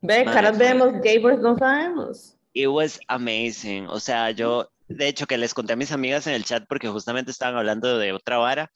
[0.01, 2.35] Ve, caras vemos, gamers no sabemos.
[2.53, 3.87] It was amazing.
[3.87, 6.87] O sea, yo, de hecho, que les conté a mis amigas en el chat porque
[6.87, 8.71] justamente estaban hablando de otra vara.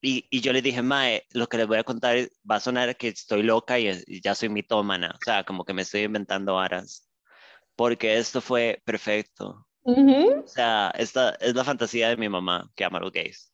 [0.00, 2.16] Y, y yo les dije, Mae, lo que les voy a contar
[2.50, 5.10] va a sonar que estoy loca y, y ya soy mitómana.
[5.14, 7.08] O sea, como que me estoy inventando varas.
[7.74, 9.66] Porque esto fue perfecto.
[9.82, 10.42] Ujú.
[10.44, 13.50] O sea, esta es la fantasía de mi mamá que ama los gays.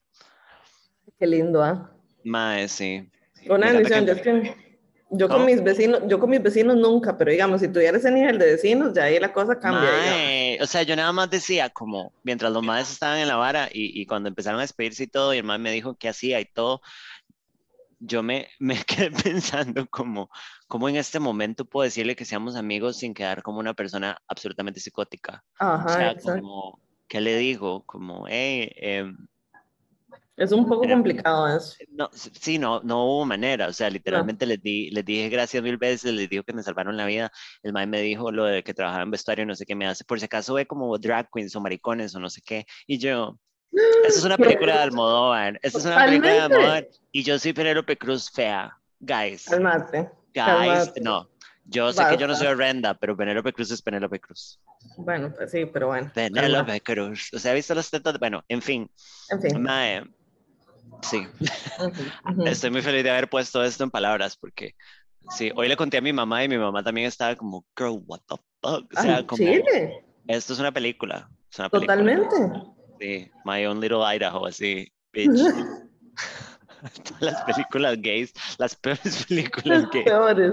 [1.19, 1.93] Qué lindo, ¿ah?
[2.25, 3.09] Mae, sí.
[3.49, 4.43] Una encanta bendición.
[4.45, 4.70] Yo, que-
[5.11, 5.47] yo con ¿Cómo?
[5.47, 8.93] mis vecinos, yo con mis vecinos nunca, pero digamos, si tuviera ese nivel de vecinos,
[8.95, 9.91] ya ahí la cosa cambia.
[9.91, 13.69] Mae, o sea, yo nada más decía como, mientras los maes estaban en la vara
[13.73, 16.41] y, y cuando empezaron a despedirse y todo, y el mae me dijo qué hacía
[16.41, 16.81] y todo,
[18.01, 20.31] yo me, me quedé pensando como,
[20.67, 24.81] como en este momento puedo decirle que seamos amigos sin quedar como una persona absolutamente
[24.81, 25.45] psicótica.
[25.61, 26.41] O Ajá, sea, exacto.
[26.41, 27.85] como, ¿qué le digo?
[27.85, 29.17] Como, hey, em,
[30.41, 31.75] Es un poco Pero- complicado eso.
[31.91, 35.77] no, sí, no, no hubo manera, o sea, literalmente les di, les dije gracias mil
[35.77, 37.31] veces, les digo que me salvaron la vida,
[37.63, 40.03] el mae me dijo lo de que trabajaba en vestuario, no sé qué me hace,
[40.05, 43.39] por si acaso ve como drag queens o maricones o no sé qué, y yo,
[43.73, 46.41] esta es una película de Almodóvar, esta es una película de.
[46.41, 49.99] Almodóvar, y yo soy Penélope Cruz fea, guys, Calmate.
[49.99, 51.01] guys, calmate.
[51.03, 51.29] no,
[51.67, 52.47] yo sé que yo no Basta.
[52.47, 54.59] soy horrenda, pero Penélope Cruz es Penélope Cruz,
[54.97, 56.11] Bueno, pues sí, pero bueno.
[56.15, 58.19] Penélope Cruz, o sea, ¿ha visto las tetas?
[58.19, 58.91] Bueno, en fin,
[59.29, 59.63] En fin.
[59.63, 60.03] mae,
[61.03, 61.27] sí.
[62.47, 64.75] Estoy muy feliz de haber puesto esto en palabras porque
[65.31, 68.21] sí, hoy le conté a mi mamá y mi mamá también estaba como, girl, what
[68.29, 68.87] the fuck?
[68.97, 71.29] O sea, Ay, como, Chile, esto es una película.
[71.51, 71.97] Es una película.
[71.97, 72.37] totalmente.
[73.01, 75.31] Sí, My Own Little Idaho, así, bitch.
[77.05, 80.05] Todas las películas gays, las peores películas gays.
[80.05, 80.53] Peores.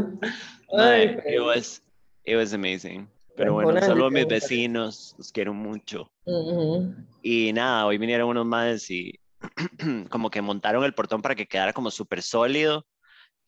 [0.77, 1.81] Ay, it was,
[2.25, 3.07] it was amazing.
[3.35, 4.29] Pero bueno, solo mis bendición.
[4.29, 6.11] vecinos, los quiero mucho.
[6.25, 6.95] Ujú.
[7.21, 9.19] Y nada, hoy vinieron unos más y
[10.09, 12.85] como que montaron el portón para que quedara como súper sólido.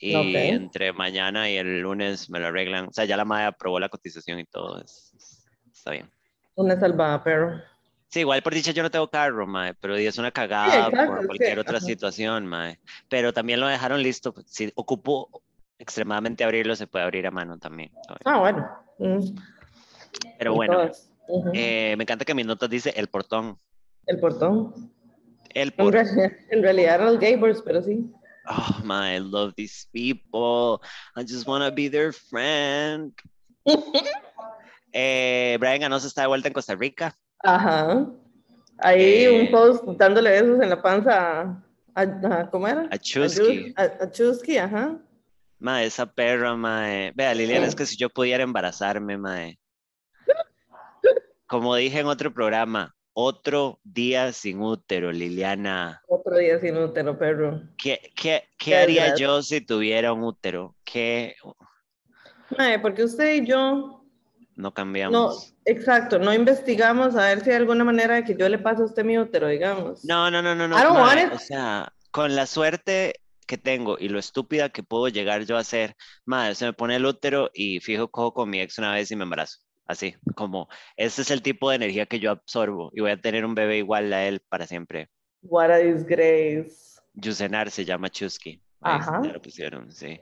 [0.01, 0.25] Y Ok.
[0.35, 2.87] entre mañana y el lunes me lo arreglan.
[2.87, 4.81] O sea, ya la madre aprobó la cotización y todo.
[4.81, 6.09] es- es- está bien.
[6.55, 7.61] Una salvada, pero.
[8.07, 11.25] Sí, igual por dicha yo no tengo carro, mae, pero es una cagada es por
[11.27, 11.85] cualquier otra ajá.
[11.85, 12.79] situación, mae.
[13.09, 14.33] Pero también lo dejaron listo.
[14.33, 15.43] pues, Si ocupo
[15.77, 17.91] extremadamente abrirlo, se puede abrir a mano también.
[18.07, 18.21] ¿sabes?
[18.25, 18.67] Ah, bueno.
[18.99, 19.35] Mm.
[20.37, 21.11] Pero Y bueno, todas.
[21.27, 21.51] Ujú.
[21.53, 23.57] eh, me encanta que mis notas dice el portón.
[24.07, 24.73] El portón.
[25.53, 28.05] El En, realidad, en realidad eran los pero sí.
[28.47, 30.79] Oh my, I love these people.
[31.15, 33.13] I just want to be their friend.
[34.91, 37.15] Eh, Brian Ganosa está de vuelta en Costa Rica.
[37.43, 38.07] Ajá.
[38.79, 39.41] Ahí Eh.
[39.41, 42.87] un post dándole besos en la panza a, a- a- ¿cómo era?
[42.89, 43.71] A Chusky.
[43.77, 44.97] A, a Chusky, ajá.
[45.59, 47.11] Ma, esa perra, mae.
[47.13, 49.59] Vea, Liliana, es que si yo pudiera embarazarme, mae.
[51.45, 56.01] Como dije en otro programa, otro día sin útero, Liliana.
[56.07, 57.61] Otro día sin útero, perro.
[57.77, 60.75] ¿Qué, qué, qué haría yo si tuviera un útero?
[60.85, 61.35] ¿Qué?
[62.81, 64.05] Porque usted y yo,
[64.55, 65.55] No no, cambiamos.
[65.65, 68.85] exacto, no investigamos a ver si hay alguna manera de que yo le pase a
[68.85, 70.03] usted mi útero, digamos.
[70.03, 70.77] No, no, no, no, no.
[70.77, 71.33] I don't mae, want it.
[71.33, 75.63] O sea, con la suerte que tengo y lo estúpida que puedo llegar yo a
[75.63, 79.11] ser, madre, se me pone el útero y fijo cojo con mi ex una vez
[79.11, 79.59] y me embarazo.
[79.89, 83.43] Así, como ese es el tipo de energía que yo absorbo y voy a tener
[83.43, 85.09] un bebé igual a él para siempre.
[85.41, 87.01] What a disgrace.
[87.15, 88.61] Yusenar se llama Chusky.
[88.81, 89.19] Ahí Ajá.
[89.23, 90.19] Ya lo pusieron, sí.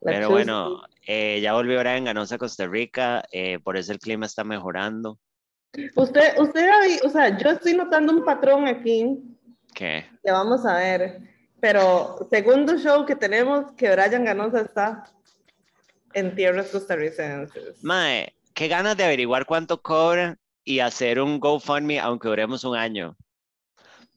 [0.00, 0.32] La Pero Chusky.
[0.32, 5.20] bueno, eh, ya volvió en Ganosa, Costa Rica, eh, por eso el clima está mejorando.
[5.94, 6.68] Usted, usted,
[7.04, 9.20] o sea, yo estoy notando un patrón aquí
[9.72, 10.04] ¿Qué?
[10.24, 11.20] que vamos a ver.
[11.60, 15.04] Pero segundo show que tenemos, que Brian Ganosa está
[16.12, 17.84] en tierras costarricenses.
[17.84, 23.16] Mae, qué ganas de averiguar cuánto cobran y hacer un GoFundMe aunque duremos un año.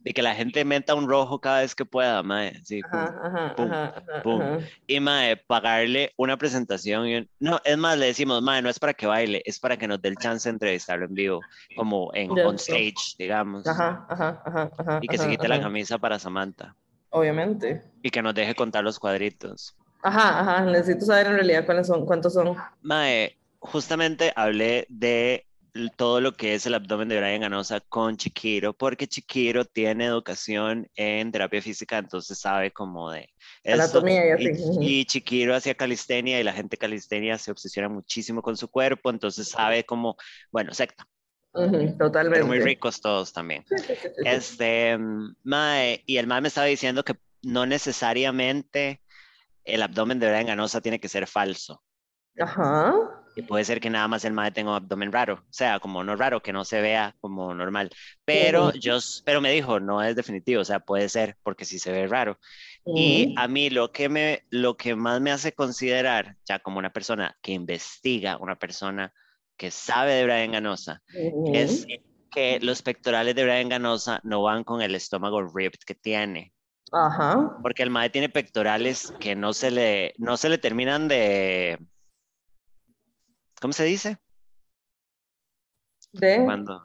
[0.06, 2.62] Y que la gente meta un rojo cada vez que pueda, mae.
[2.66, 3.00] Sí, pum.
[3.00, 4.42] Ajá, pum, ajá, pum.
[4.42, 4.60] ajá.
[4.86, 7.08] Y mae, pagarle una presentación.
[7.08, 9.78] y un- No, es más, le decimos, mae, no es para que baile, es para
[9.78, 11.40] que nos dé el chance de entrevistarlo en vivo,
[11.78, 13.66] como en on stage, digamos.
[13.66, 16.76] Ajá, ajá, ajá, ajá, Y que se quite la camisa para Samantha.
[17.12, 17.82] Obviamente.
[18.02, 19.74] Y que nos deje contar los cuadritos.
[20.02, 22.58] Ajá, ajá, necesito saber en realidad cuáles son, cuántos son.
[22.82, 25.48] Mae, justamente hablé de
[25.96, 30.88] todo lo que es el abdomen de Brian Ganosa con Chiquiro, porque Chiquiro tiene educación
[30.96, 33.28] en terapia física, entonces sabe como de
[33.66, 35.00] anatomía y.
[35.00, 39.48] Y, Chiquiro hacía calistenia y la gente calistenia se obsesiona muchísimo con su cuerpo, entonces
[39.50, 40.16] sabe como,
[40.52, 41.08] bueno, secta.
[41.54, 42.30] totalmente.
[42.30, 43.66] Pero muy ricos todos también.
[44.26, 44.98] este,
[45.44, 49.02] mae, y el mae me estaba diciendo que no necesariamente
[49.64, 51.82] el abdomen de Brian Ganosa tiene que ser falso.
[52.38, 53.23] Ajá.
[53.36, 56.04] Y puede ser que nada más el mae tenga un abdomen raro, o sea, como
[56.04, 57.90] no raro, que no se vea como normal.
[58.26, 61.92] Pero yo, pero me dijo, no es definitivo, o sea, puede ser porque sí se
[61.92, 62.40] ve raro.
[62.86, 66.92] Y a mí lo que, me, lo que más me hace considerar, ya como una
[66.92, 69.14] persona que investiga, una persona
[69.58, 71.02] que sabe de Brian Ganosa,
[71.54, 71.88] es
[72.30, 76.54] que los pectorales de Brian Ganosa no van con el estómago ripped que tiene.
[76.92, 77.58] Ajá.
[77.62, 81.80] Porque el mae tiene pectorales que no se le, no se le terminan de,
[83.64, 84.18] ¿Cómo se dice?
[86.12, 86.44] De.
[86.44, 86.84] Cuando...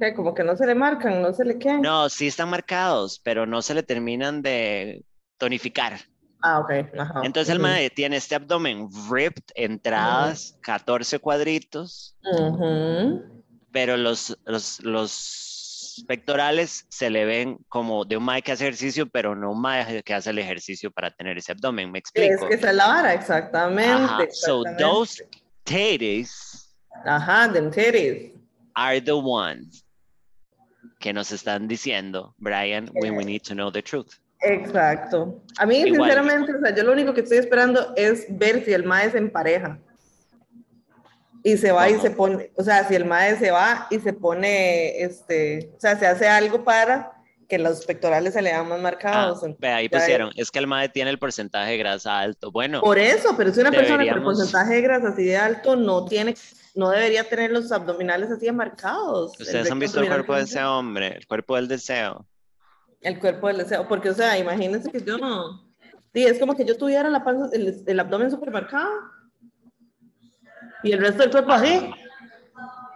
[0.00, 1.82] Que como que no se le marcan, no se le quedan.
[1.82, 5.04] No, sí están marcados, pero no se le terminan de
[5.36, 6.00] tonificar.
[6.40, 6.70] Ah, ok.
[6.98, 7.20] Ajá.
[7.24, 12.16] Entonces el mae tiene este abdomen ripped, entradas, 14 cuadritos,
[13.70, 19.10] pero los, los, los pectorales se le ven como de un mae que hace ejercicio,
[19.10, 22.48] pero no un mae que hace el ejercicio para tener ese abdomen, ¿me explico?
[22.48, 24.24] Es que se la vara, exactamente.
[24.24, 24.34] Exactamente.
[24.34, 25.22] So those
[25.68, 28.32] titties Ajá, them titties.
[28.74, 29.84] are the ones
[31.00, 34.18] que nos están diciendo, Brian, when we need to know the truth.
[34.40, 35.42] Exacto.
[35.58, 35.94] A mí, Igual.
[36.10, 39.18] sinceramente, o sea, yo lo único que estoy esperando es ver si el mae se
[39.18, 39.78] empareja.
[41.44, 42.02] Y se va y Ajá.
[42.02, 45.96] se pone, o sea, si el mae se va y se pone, este, o sea,
[45.96, 47.12] se hace algo para
[47.48, 49.40] que los pectorales se le vean más Ah, marcados.
[49.58, 52.52] ve, ahí pusieron, es que el MAE tiene el porcentaje de grasa alto.
[52.52, 56.04] Bueno, Por eso, pero si una persona con porcentaje de grasa así de alto no
[56.04, 56.34] tiene,
[56.74, 59.32] no debería tener los abdominales así de marcados.
[59.40, 62.26] Ustedes han visto el cuerpo de ese hombre, el cuerpo del deseo.
[63.00, 65.66] El cuerpo del deseo, porque, o sea, imagínense que yo no.
[66.12, 68.90] Sí, es como que yo tuviera la panza, el, el abdomen súper marcado.
[70.82, 71.90] Y el resto del cuerpo así.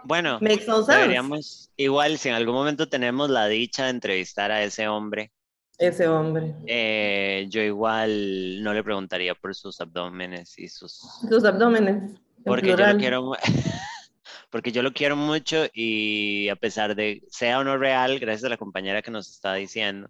[0.05, 5.31] Bueno, deberíamos, igual si en algún momento tenemos la dicha de entrevistar a ese hombre,
[5.77, 6.53] Ese hombre.
[6.67, 10.93] eh, yo igual no le preguntaría por sus abdómenes y sus...
[11.29, 12.03] Sus abdómenes.
[12.03, 13.31] en Porque yo lo quiero,
[14.49, 18.49] porque yo lo quiero mucho y a pesar de sea o no real, gracias a
[18.49, 20.09] la compañera que nos está diciendo,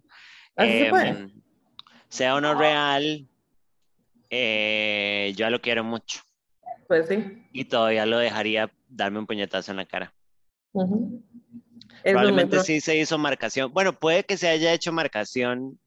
[0.56, 1.30] em,
[2.08, 3.26] sea o no real,
[4.30, 6.20] eh, yo lo quiero mucho
[6.88, 7.42] Pues sí.
[7.52, 10.14] y todavía lo dejaría darme un puñetazo en la cara.
[12.02, 13.72] Probablemente sí se hizo marcación.
[13.72, 15.78] Bueno, puede que se haya hecho marcación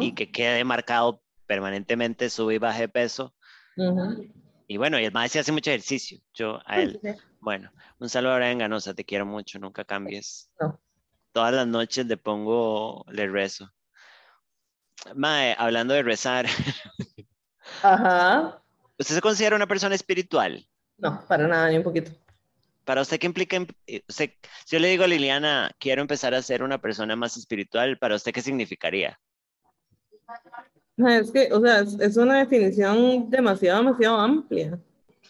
[0.00, 3.34] y que quede marcado permanentemente, sube y baje de peso.
[4.66, 6.18] Y bueno, y el maestro hace mucho ejercicio.
[6.34, 7.00] Yo a él.
[7.40, 10.50] Bueno, un saludo a Brian Ganosa, te quiero mucho, nunca cambies.
[10.60, 10.80] No.
[11.32, 13.70] Todas las noches le pongo, le rezo.
[15.14, 16.46] Mae, hablando de rezar,
[17.82, 18.62] Ajá.
[18.98, 20.64] ¿usted se considera una persona espiritual?
[20.98, 22.12] No, para nada, ni un poquito.
[22.84, 23.56] Para usted, ¿qué implica?
[23.56, 24.30] em- eh, usted-
[24.66, 28.16] si yo le digo a Liliana, quiero empezar a ser una persona más espiritual, ¿para
[28.16, 29.18] usted qué significaría?
[30.96, 34.78] Es que, o sea, es, una definición demasiado, demasiado amplia.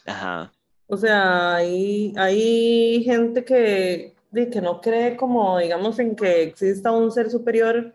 [0.06, 0.52] Ajá,
[0.86, 7.10] O sea, hay, hay gente que, que no cree como, digamos, en que exista un
[7.10, 7.94] ser superior,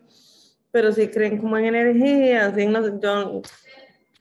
[0.70, 3.42] pero sí creen como en energías, en no, yo,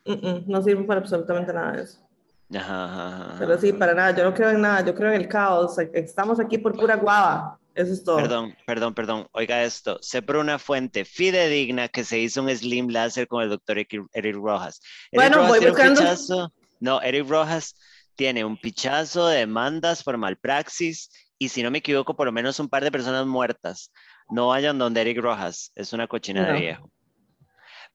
[0.06, 2.07] mm, mm, no sirve para absolutamente nada de eso.
[2.54, 3.36] Ajá, ajá, ajá.
[3.40, 6.40] Pero sí, para nada, yo no creo en nada, yo creo en el caos, estamos
[6.40, 8.18] aquí por pura guava, eso es todo.
[8.18, 9.28] Perdón, perdón, perdón.
[9.34, 10.00] Oiga esto.
[10.02, 14.36] Sé por una fuente fidedigna que se hizo un slim láser con el doctor Eric
[14.36, 14.82] Rojas.
[15.12, 16.52] Eric Bueno, Rojas voy buscando.
[16.80, 17.76] No, Eric Rojas
[18.16, 22.60] tiene un pichazo de demandas por malpraxis y si no me equivoco, por lo menos
[22.60, 23.92] un par de personas muertas.
[24.30, 26.60] No vayan donde Eric Rojas, es una cochina de No.
[26.60, 26.92] viejo.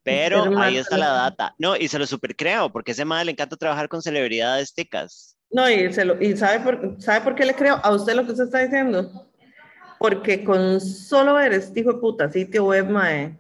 [0.05, 1.55] Pero ahí está la data.
[1.59, 4.75] No, y se lo super creo, porque a ese madre le encanta trabajar con celebridades
[4.75, 5.37] ticas.
[5.51, 8.25] No, y, se lo- y sabe, por, ¿sabe por qué le creo a usted lo
[8.25, 9.29] que usted está diciendo?
[9.99, 13.39] Porque con solo ver este hijo de puta sitio web, mae,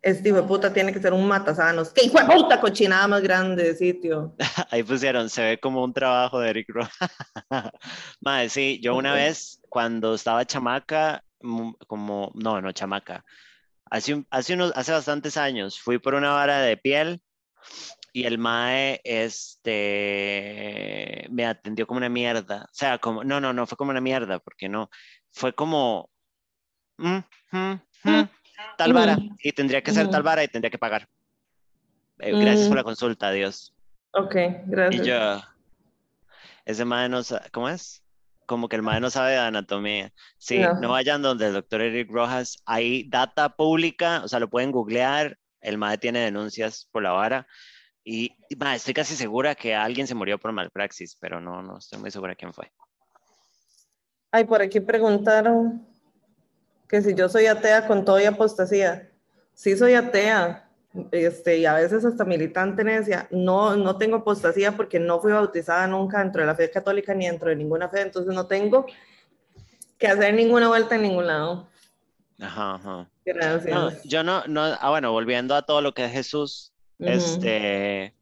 [0.00, 1.90] este hijo de puta tiene que ser un matasanos.
[1.90, 4.34] ¡Qué hijo de puta cochinada más grande de sitio!
[4.70, 7.10] Ahí pusieron, se ve como un trabajo de Eric Rojas.
[8.20, 9.16] Madre, sí, yo una Ok.
[9.18, 13.24] vez cuando estaba chamaca, mu- como, no, no chamaca,
[13.92, 17.20] hace, hace, unos, hace bastantes años fui por una vara de piel
[18.14, 19.72] y el mae, este,
[21.30, 22.64] me atendió como una mierda.
[22.64, 24.90] O sea, como, no, no, no fue como una mierda, porque no,
[25.30, 26.10] fue como,
[26.98, 27.18] mm,
[27.52, 28.28] mm, mm,
[28.76, 29.36] tal vara Ujú.
[29.42, 30.26] y tendría que ser tal Ujú.
[30.26, 31.08] vara y tendría que pagar.
[32.18, 32.80] Eh, gracias por Mm.
[32.80, 33.74] la consulta, adiós.
[34.12, 35.06] Ok, Y gracias.
[35.06, 35.40] yo,
[36.64, 38.02] ese mae no sa- ¿cómo es?
[38.46, 40.12] Como que el mae no sabe de anatomía.
[40.38, 40.88] Sí, no No.
[40.90, 42.58] vayan donde el doctor Eric Rojas.
[42.66, 45.38] Hay data pública, o sea, lo pueden googlear.
[45.60, 47.46] El mae tiene denuncias por la vara.
[48.04, 52.00] Y, mae, estoy casi segura que alguien se murió por malpraxis, pero no, no estoy
[52.00, 52.72] muy segura quién fue.
[54.32, 55.86] Ay, por aquí preguntaron
[56.88, 59.08] que si yo soy atea con todo y apostasía.
[59.54, 60.61] Sí soy atea,
[61.10, 63.26] este, y a veces hasta militante necia.
[63.30, 67.26] No, no tengo apostasía porque no fui bautizada nunca dentro de la fe católica ni
[67.26, 68.86] dentro de ninguna fe, entonces no tengo
[69.98, 71.68] que hacer ninguna vuelta en ningún lado.
[72.40, 73.10] Ajá, ajá.
[73.24, 73.72] Gracias.
[73.74, 77.08] No, yo no, no, ah, bueno, volviendo a todo lo que es Jesús, Ujú.
[77.10, 78.14] este,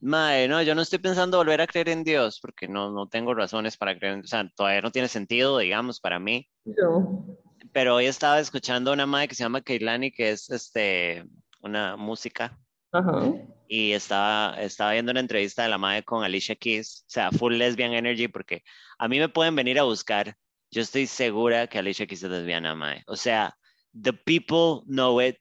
[0.00, 3.34] mae, no, yo no estoy pensando volver a creer en Dios, porque no, no tengo
[3.34, 7.24] razones para creer, en- o sea, todavía no tiene sentido, digamos, para mí, Yo.
[7.72, 11.24] pero hoy estaba escuchando una madre que se llama Keilani, que es, este,
[11.66, 12.58] una música,
[12.92, 13.32] Ajá.
[13.68, 17.54] y estaba, estaba viendo una entrevista de la madre con Alicia Keys, o sea, full
[17.54, 18.62] lesbian energy, porque
[18.98, 20.36] a mí me pueden venir a buscar,
[20.70, 23.54] yo estoy segura que Alicia Keys es lesbiana, mae, o sea,
[24.00, 25.36] the people know it.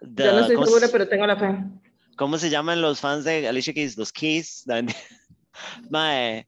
[0.00, 1.56] Yo no The- estoy ¿cómo segura, se- pero tengo la fe.
[2.16, 3.96] ¿Cómo se llaman los fans de Alicia Keys?
[3.96, 4.64] Los Keys.
[5.90, 6.46] Mae.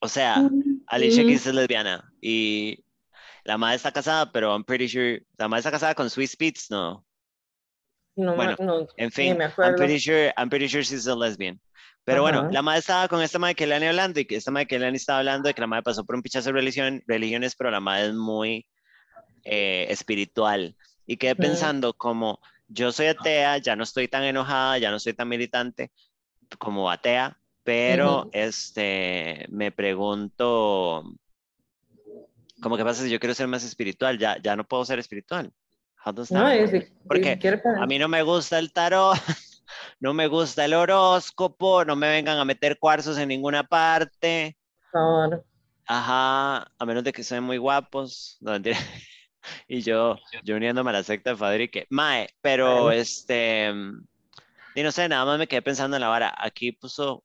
[0.00, 0.48] O sea,
[0.88, 1.30] Alicia Ujú.
[1.30, 2.84] Keys es lesbiana y
[3.44, 6.70] la madre está casada, pero I'm pretty sure la madre está casada con Swiss Beats,
[6.70, 7.04] no.
[8.14, 11.60] No, Bueno, no, En fin, me I'm pretty sure, I'm pretty sure she's a lesbian.
[12.04, 14.66] Pero bueno, la madre estaba con esta madre que Lani hablando y que esta madre
[14.66, 17.54] que Lani estaba hablando de que la madre pasó por un pichazo de religión, religiones,
[17.54, 18.66] pero la madre es muy
[19.44, 20.76] eh, espiritual.
[21.06, 25.14] Y quedé pensando como yo soy atea, ya no estoy tan enojada, ya no soy
[25.14, 25.92] tan militante
[26.58, 31.04] como atea, pero este me pregunto
[32.62, 35.52] como que pasa si yo quiero ser más espiritual, ya, ya no puedo ser espiritual.
[36.30, 37.38] No, y Porque
[37.80, 39.14] A mí no me gusta el tarot,
[40.00, 44.56] no me gusta el horóscopo, no me vengan a meter cuarzos en ninguna parte.
[44.90, 45.44] por favor.
[45.86, 48.38] Ajá, a menos de que sean muy guapos.
[48.40, 48.52] No.
[49.66, 51.86] Y yo, yo uniéndome a la secta de Fadrique.
[51.90, 52.92] Mae, pero Bueno.
[52.92, 53.72] este,
[54.76, 56.32] y no sé, nada más me quedé pensando en la vara.
[56.38, 57.24] Aquí puso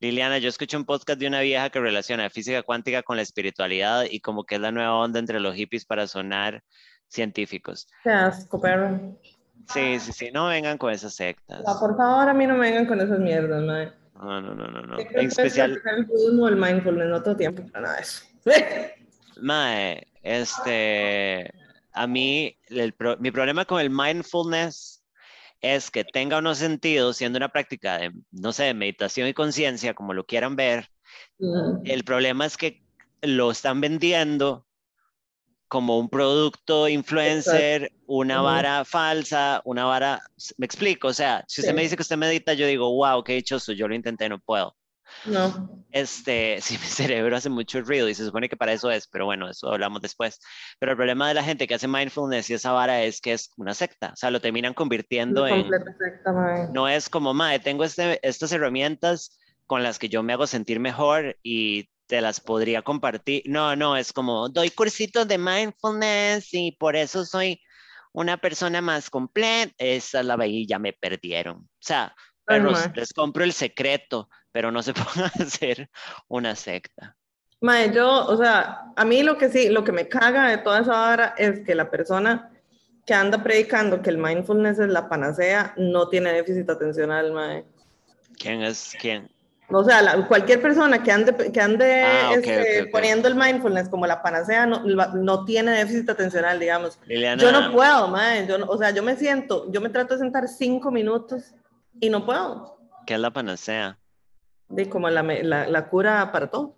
[0.00, 4.04] Liliana, yo escuché un podcast de una vieja que relaciona física cuántica con la espiritualidad
[4.10, 6.62] y como que es la nueva onda entre los hippies para sonar
[7.08, 7.86] científicos.
[8.04, 9.18] Asco, perro.
[9.68, 11.62] Sí, sí, sí, no vengan con esas sectas.
[11.66, 13.92] No, por favor, a mí no me vengan con esas mierdas, mae.
[14.14, 14.98] No, no, no, no, no.
[14.98, 18.24] En especial, el budismo el mindfulness, no todo tiempo para nada de eso.
[19.42, 21.52] mae, este,
[21.92, 24.99] a mí, el pro- mi problema con el mindfulness
[25.60, 29.94] es que tenga unos sentidos siendo una práctica de, no sé, de meditación y conciencia,
[29.94, 30.88] como lo quieran ver.
[31.84, 32.82] El problema es que
[33.22, 34.66] lo están vendiendo
[35.68, 40.20] como un producto influencer, una vara falsa, una vara,
[40.58, 41.76] me explico, o sea, si usted Sí.
[41.76, 44.76] me dice que usted medita, yo digo, wow, qué dichoso, yo lo intenté, no puedo.
[45.24, 45.84] No.
[45.92, 49.24] este, sí, mi cerebro hace mucho ruido y se supone que para eso es, pero
[49.24, 50.40] bueno, eso hablamos después.
[50.78, 53.50] Pero el problema de la gente que hace mindfulness y esa vara es que es
[53.56, 55.68] una secta, o sea, lo terminan convirtiendo en,
[55.98, 60.46] secta, no es como, mae, tengo este, estas herramientas con las que yo me hago
[60.46, 63.44] sentir mejor y te las podría compartir.
[63.46, 67.62] No, no, es como, doy cursitos de mindfulness y por eso soy
[68.12, 69.72] una persona más completa.
[69.78, 71.58] Esa es la y ya me perdieron.
[71.58, 72.14] O sea,
[72.48, 72.60] mae.
[72.94, 75.88] les compro el secreto, pero no se pongan a hacer
[76.28, 77.16] una secta.
[77.62, 80.80] Mae, yo, o sea, a mí lo que sí, lo que me caga de toda
[80.80, 82.50] esa vara es que la persona
[83.06, 87.64] que anda predicando que el mindfulness es la panacea no tiene déficit atencional, mae.
[88.38, 89.28] ¿Quién es quién?
[89.72, 92.92] O sea, la- cualquier persona que ande, que ande Ah, ok, este, ok, ok.
[92.92, 96.98] poniendo el mindfulness como la panacea no, no tiene déficit atencional, digamos.
[97.06, 98.46] Liliana, Yo no puedo, mae.
[98.48, 101.54] Yo o sea, yo me siento, yo me trato de sentar cinco minutos
[102.00, 102.78] y no puedo.
[103.06, 103.99] ¿qué es la panacea?
[104.70, 106.74] De como la, la, la cura para todo.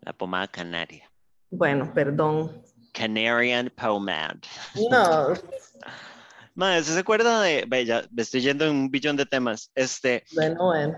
[0.00, 1.08] La pomada canaria.
[1.50, 2.62] Bueno, perdón.
[2.92, 4.40] Canarian pomade.
[4.90, 5.28] No,
[6.54, 7.66] Madre, ¿usted se acuerda de.?
[7.86, 9.70] Ya me estoy yendo en un billón de temas.
[9.74, 10.94] Este, bueno, bueno.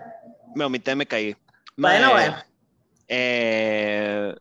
[0.55, 1.37] me vomité, me caí.
[1.77, 2.37] Bueno, Mae, bueno.
[3.07, 4.35] eh,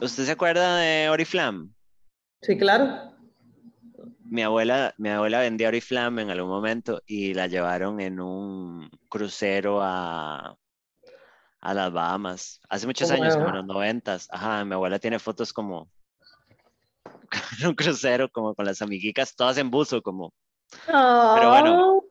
[0.00, 1.72] ¿Usted se acuerda de Oriflam?
[2.42, 3.12] Sí, claro.
[4.24, 9.80] Mi abuela, mi abuela vendía Oriflam en algún momento y la llevaron en un crucero
[9.82, 10.56] a,
[11.60, 12.60] a las Bahamas.
[12.68, 14.28] Hace muchos años, como en los noventas.
[14.30, 15.90] Ajá, mi abuela tiene fotos como
[17.60, 20.32] en un crucero, como con las amiguitas, todas en buzo, como
[20.86, 22.02] Pero bueno.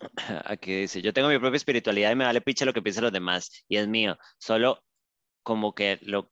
[0.46, 3.12] Aquí dice, yo tengo mi propia espiritualidad y me vale picha lo que piensen los
[3.12, 4.18] demás y es mío.
[4.38, 4.82] Solo
[5.42, 6.30] como que lo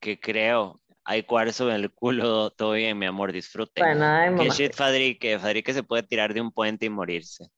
[0.00, 3.80] que creo, hay cuarzo en el culo, todo bien, mi amor, disfrute.
[3.80, 7.48] Bueno, ay, Que shit Fadrique, Fadrique se puede tirar de un puente y morirse.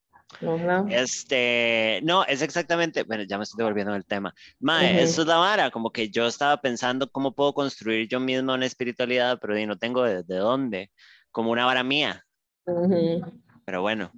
[0.40, 0.84] Ajá.
[0.90, 4.34] Este, no, es exactamente, bueno, ya me estoy devolviendo del tema.
[4.60, 5.04] Mae, Ujú.
[5.04, 8.66] eso es la vara, como que yo estaba pensando cómo puedo construir yo mismo una
[8.66, 10.90] espiritualidad, pero no tengo de, de dónde,
[11.30, 12.24] como una vara mía.
[12.66, 13.22] Ujú.
[13.64, 14.12] Pero bueno,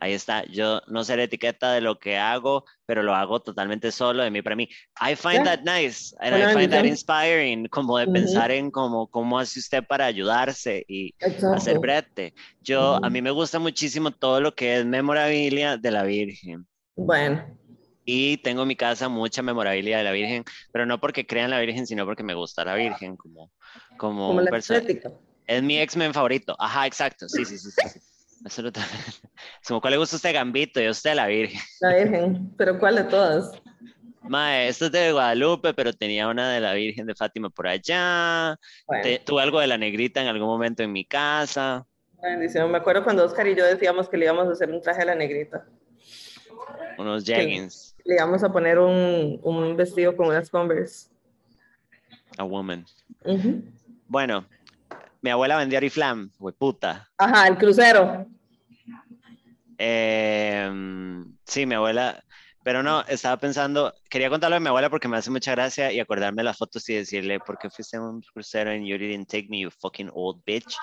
[0.00, 0.44] ahí está.
[0.46, 4.30] Yo no sé la etiqueta de lo que hago, pero lo hago totalmente solo de
[4.30, 4.68] mí para mí.
[5.00, 9.38] I find that nice and I find that inspiring, como de pensar en cómo, cómo
[9.38, 11.14] hace usted para ayudarse y
[11.54, 12.34] hacer brete.
[12.60, 16.66] Yo, a mí me gusta muchísimo todo lo que es memorabilia de la Virgen.
[16.96, 17.44] Bueno,
[18.04, 21.50] Y tengo en mi casa mucha memorabilia de la Virgen, pero no porque crea en
[21.50, 23.52] la Virgen, sino porque me gusta la Virgen, como,
[23.96, 25.12] como, como un la perso- estética.
[25.46, 26.54] Es mi X-Men favorito.
[26.58, 27.28] Ajá, exacto.
[27.28, 27.58] Sí, sí.
[27.58, 27.98] sí, sí.
[28.44, 28.96] Absolutamente.
[28.98, 29.22] Es
[29.68, 31.60] como, ¿cuál le gusta a usted Gambito y a usted la Virgen?
[31.80, 33.52] La Virgen, pero ¿cuál de todas?
[34.22, 38.56] Mae, esto es de Guadalupe, pero tenía una de la Virgen de Fátima por allá.
[38.86, 41.86] Bueno, Te- tuve algo de la negrita en algún momento en mi casa.
[42.22, 42.70] bendición.
[42.70, 45.06] Me acuerdo cuando Oscar y yo decíamos que le íbamos a hacer un traje a
[45.06, 45.66] la negrita.
[46.98, 47.96] Unos jeggings.
[48.04, 51.08] Le íbamos a poner un, un vestido con unas Converse.
[52.38, 52.84] A woman.
[53.24, 53.62] Ujú.
[54.06, 54.46] Bueno,
[55.22, 57.10] mi abuela vendía Oriflam, puta.
[57.18, 58.26] Ajá, el crucero.
[59.78, 60.70] Eh,
[61.44, 62.22] sí, mi abuela,
[62.62, 66.00] pero no, estaba pensando, quería contarlo de mi abuela porque me hace mucha gracia y
[66.00, 69.48] acordarme las fotos y decirle, ¿por qué fuiste a un crucero and you didn't take
[69.48, 70.76] me, you fucking old bitch?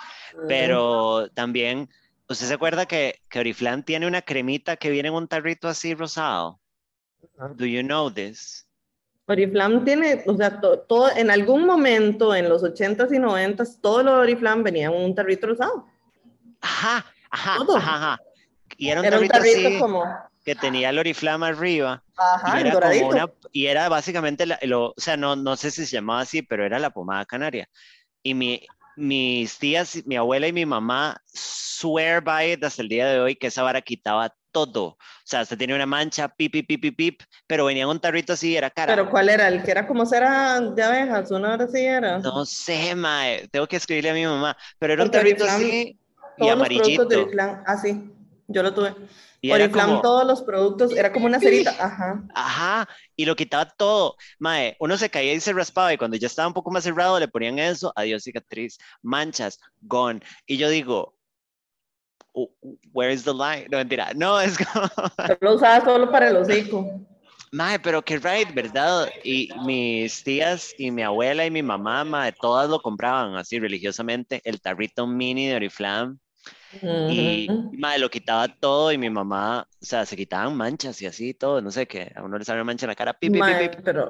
[0.47, 1.89] Pero también,
[2.27, 5.93] ¿usted se acuerda que, que Oriflame tiene una cremita que viene en un tarrito así
[5.93, 6.59] rosado?
[7.55, 8.66] Do you know this?
[9.27, 14.01] Oriflame tiene, o sea, to- todo, en algún momento en los 80s y 90s, todo
[14.03, 15.85] lo de Oriflame venía en un tarrito rosado.
[16.61, 17.75] Ajá, ajá, Todo.
[17.77, 18.19] ajá, ajá.
[18.77, 20.03] Y era un Era un tarrito tarrito así como,
[20.45, 22.03] que tenía el Oriflame arriba.
[22.15, 25.71] ajá, y era como una, y era básicamente, la- lo, o sea, no, no sé
[25.71, 27.67] si se llamaba así, pero era la pomada canaria.
[28.23, 28.65] Y mi,
[28.95, 33.35] mis tías, mi abuela y mi mamá swear by it hasta el día de hoy
[33.35, 34.83] que esa vara quitaba todo.
[34.85, 37.99] O sea, hasta tenía una mancha, pip, pip, pip, pip, pip, pero venía en un
[37.99, 38.95] tarrito así era cara.
[38.95, 39.47] Pero ¿cuál era?
[39.47, 42.19] El que era como cera de abejas, una hora sí era.
[42.23, 45.65] no sé, mae, tengo que escribirle a mi mamá, pero era un Porque tarrito Oriflame,
[45.65, 45.99] así
[46.37, 47.17] y Todos los productos de amarillito.
[47.17, 47.81] Oriflame, ah,
[48.47, 48.95] yo lo tuve.
[49.41, 52.23] Y era Oriflame, como, todos los productos, era como una cerita, ajá.
[52.33, 54.15] Ajá, y lo quitaba todo.
[54.39, 57.19] Mae, uno se caía y se raspaba y cuando ya estaba un poco más cerrado
[57.19, 60.21] le ponían eso, adiós cicatriz, manchas, gone.
[60.45, 61.16] Y yo digo, "Oh,
[62.93, 63.67] where is the line?
[63.71, 64.89] No, mentira, no, es como,
[65.41, 66.85] lo usaba solo para el hocico.
[67.51, 69.09] mae, pero qué right, ¿verdad?
[69.23, 74.41] Y mis tías y mi abuela y mi mamá, mae, todas lo compraban así religiosamente,
[74.43, 76.17] el tarrito mini de Oriflame.
[77.05, 77.71] Y Ujú.
[77.71, 81.61] mae, lo quitaba todo y mi mamá, o sea, se quitaban manchas y así todo,
[81.61, 83.75] no sé qué, a uno le sale una mancha en la cara, pip, Mae, pip.
[83.83, 84.03] pero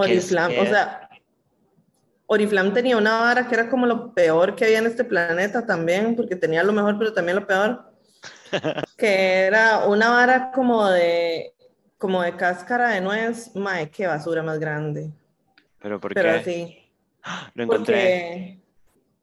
[0.00, 1.09] ¿Qué es Oriflame, que- o sea,
[2.32, 6.16] Oriflame tenía una vara que era como lo peor que había en este planeta también,
[6.16, 7.92] porque tenía lo mejor, pero también lo peor,
[8.96, 11.54] que era una vara como de,
[11.98, 15.12] como de cáscara de nuez, mae, qué basura más grande,
[15.78, 16.30] Pero ¿por pero qué?
[16.30, 16.92] así,
[17.54, 18.16] Lo encontré.
[18.16, 18.62] porque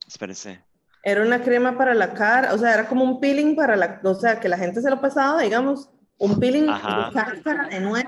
[0.07, 0.63] Espérese.
[1.03, 4.13] era una crema para la cara, o sea, era como un peeling para la, o
[4.15, 6.95] sea, que la gente se lo pasaba, digamos, un peeling Ajá.
[6.95, 8.05] de cáscara de nuez,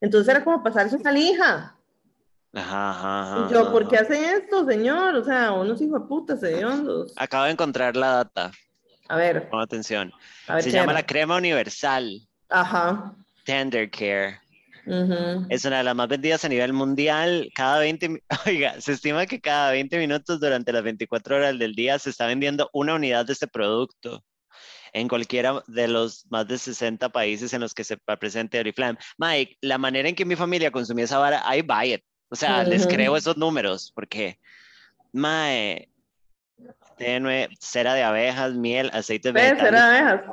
[0.00, 1.75] entonces era como pasarse una lija.
[2.56, 4.04] Ajá, ajá, ajá, Y yo, ¿por qué ajá.
[4.06, 5.14] hacen esto, señor?
[5.16, 7.12] O sea, unos hijos de puta, hediondos.
[7.16, 8.50] Acabo de encontrar la data.
[9.08, 10.10] A ver, Pon atención.
[10.48, 11.00] a ver Se llama era.
[11.00, 13.14] la crema universal Ajá.
[13.44, 14.40] Tender Care.
[14.86, 15.46] ujú.
[15.50, 17.50] Es una de las más vendidas a nivel mundial.
[17.54, 21.74] Cada 20, mi- oiga, se estima que cada 20 minutos durante las 24 horas del
[21.74, 24.24] día se está vendiendo una unidad de este producto
[24.94, 28.98] en cualquiera de los más de 60 países en los que se presente Oriflame.
[29.18, 32.02] Mike, la manera en que mi familia consumía esa vara, I buy it.
[32.28, 34.38] O sea, les creo esos números porque,
[35.12, 35.88] mae,
[36.96, 39.52] tenue, cera de abejas, miel, aceites ¿Ves?
[39.52, 40.26] vegetales, Era de abejas.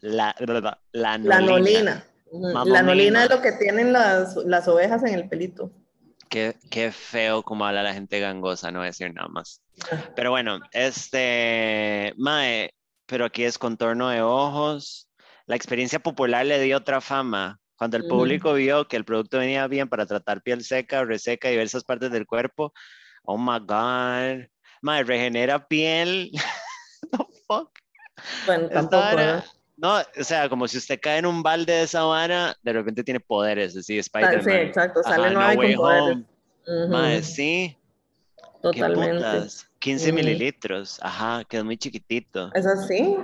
[0.00, 2.04] la, la, la, La nolina.
[2.32, 3.24] La nolina mia.
[3.24, 5.70] es lo que tienen las, las ovejas en el pelito.
[6.28, 9.62] Qué, qué feo como habla la gente gangosa, no decir nada más.
[10.14, 12.72] Pero bueno, este, Mae,
[13.06, 15.08] pero aquí es contorno de ojos.
[15.46, 17.58] La experiencia popular le dio otra fama.
[17.80, 21.82] Cuando el público vio que el producto venía bien para tratar piel seca, reseca diversas
[21.82, 22.74] partes del cuerpo,
[23.24, 24.46] oh my God.
[24.82, 26.30] Mae, regenera piel.
[27.10, 27.70] The fuck.
[28.44, 29.18] Bueno, tampoco.
[29.18, 29.42] ¿eh?
[29.78, 33.02] No, o sea, como si usted cae en un balde de esa vara, de repente
[33.02, 34.44] tiene poderes, así, Spider-Man.
[34.44, 35.02] Sí, exacto.
[35.02, 36.16] Sale Ajá, nueva y No Way con poderes.
[36.16, 36.26] Home.
[36.66, 36.92] Ujú.
[36.92, 37.78] Mae, sí.
[38.36, 39.14] ¿Qué Totalmente.
[39.14, 39.70] putas?
[39.78, 40.16] 15 Ujú.
[40.16, 40.98] mililitros.
[41.02, 42.50] Ajá, que es muy chiquitito.
[42.52, 43.16] ¿Es así?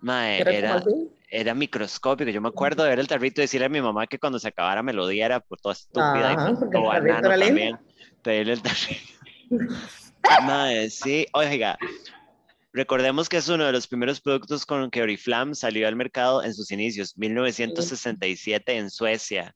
[0.00, 1.10] Mae, ¿Era, así?
[1.28, 2.30] Era microscópico.
[2.30, 4.48] Yo me acuerdo de ver el tarrito y decirle a mi mamá que cuando se
[4.48, 7.78] acabara me lo diera por toda estúpida Ajá, y tarrito banano también.
[8.22, 9.12] Pedirle el tarrito.
[10.90, 11.78] Sí, oiga,
[12.72, 16.54] recordemos que es uno de los primeros productos con que Oriflame salió al mercado en
[16.54, 19.54] sus inicios, 1967 en Suecia.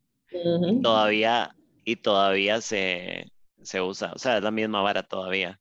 [0.83, 3.27] Todavía, y todavía se,
[3.63, 5.59] se usa, o sea, es la misma vara todavía.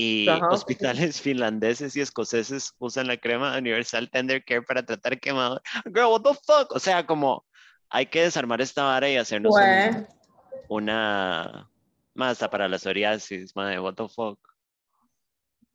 [0.00, 0.46] Y Ajá.
[0.50, 5.60] hospitales finlandeses y escoceses usan la crema Universal Tender Care para tratar quemador.
[5.86, 6.70] Girl, what the fuck?
[6.70, 7.44] O sea, como
[7.90, 10.06] hay que desarmar esta vara y hacernos un-
[10.68, 11.68] una
[12.14, 14.38] más hasta para la psoriasis, madre, what the fuck.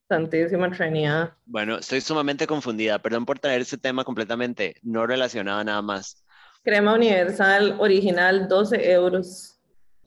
[0.08, 1.34] Santísima Trinidad.
[1.46, 3.00] Bueno, estoy sumamente confundida.
[3.00, 6.24] Perdón por traer ese tema completamente no relacionado a nada más.
[6.64, 9.60] Crema universal original, 12 euros.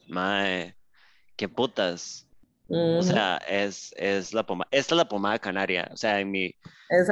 [0.08, 0.74] Madre,
[1.36, 2.25] qué putas.
[2.68, 4.68] O sea, es, es la pomada.
[4.70, 5.88] Esta es la pomada canaria.
[5.92, 6.52] O sea, en mi,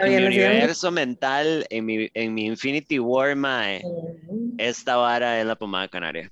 [0.00, 3.82] en universo mental, en mi, en mi Infinity War, mae,
[4.58, 6.30] esta vara es la pomada canaria.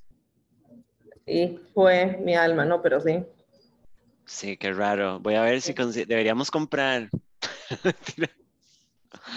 [1.26, 3.24] Y fue mi alma, no, pero sí.
[4.26, 5.20] Sí, qué raro.
[5.20, 7.08] Voy a ver si deberíamos comprar.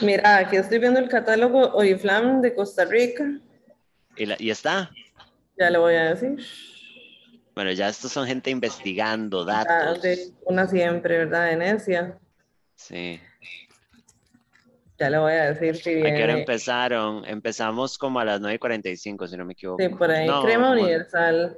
[0.01, 3.39] Mira, aquí estoy viendo el catálogo Oriflame de Costa Rica.
[4.15, 4.91] Y, la- y está.
[5.57, 6.43] Ya le voy a decir.
[7.56, 9.99] Bueno, ya estos son gente investigando Ah, datos.
[10.45, 11.45] una siempre, ¿verdad?
[11.45, 12.20] Venecia.
[12.76, 13.20] Sí.
[14.99, 16.39] Ya le voy a decir si ¿A qué hora viene.
[16.41, 17.26] empezaron?
[17.26, 19.82] Empezamos como a las 9.45, si no me equivoco.
[19.82, 20.28] Sí, por ahí.
[20.28, 21.58] No, Crema universal.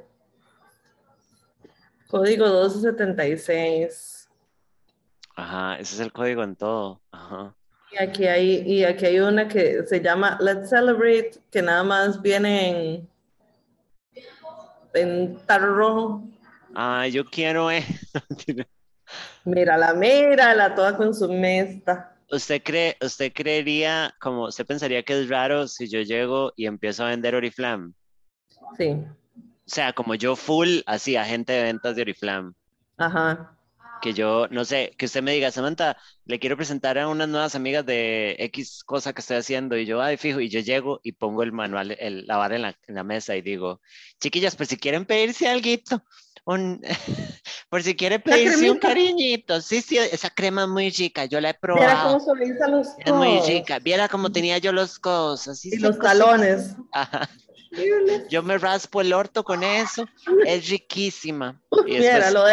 [2.07, 4.29] Código 1276.
[5.35, 7.01] Ajá, ese es el código en todo.
[7.11, 7.53] Ajá.
[7.91, 12.21] Y aquí hay, y aquí hay una que se llama Let's Celebrate, que nada más
[12.21, 13.09] viene en,
[14.93, 16.23] en tarro rojo.
[16.75, 17.83] Ah, yo quiero, eh.
[19.45, 22.13] Mírala, mírala, toda con su mesta.
[22.29, 27.05] ¿Usted cree, usted creería, como, usted pensaría que es raro si yo llego y empiezo
[27.05, 27.93] a vender Oriflame?
[28.77, 32.51] Sí, O sea, como yo full, así, agente de ventas de Oriflame.
[32.97, 33.56] ajá.
[34.01, 37.55] Que yo, no sé, que usted me diga, Samantha, le quiero presentar a unas nuevas
[37.55, 39.77] amigas de X cosa que estoy haciendo.
[39.77, 42.61] Y yo, ay, fijo, y yo llego y pongo el manual, el, la vara en
[42.61, 43.81] la, en la mesa y digo,
[44.19, 45.67] chiquillas, pues si quieren pedirse algo,
[46.45, 46.81] un,
[47.69, 49.59] por si quieren pedirse un cariñito.
[49.61, 52.13] Sí, sí, esa crema es muy rica, yo la he probado.
[52.13, 53.79] cómo suaviza los Es muy codos rica.
[53.79, 55.47] Viera cómo tenía yo los codos.
[55.47, 56.75] Así y los talones.
[56.93, 57.29] Ajá.
[58.29, 60.07] Yo me raspo el orto con eso.
[60.45, 61.61] Es riquísima.
[61.85, 62.45] Y Mira, lo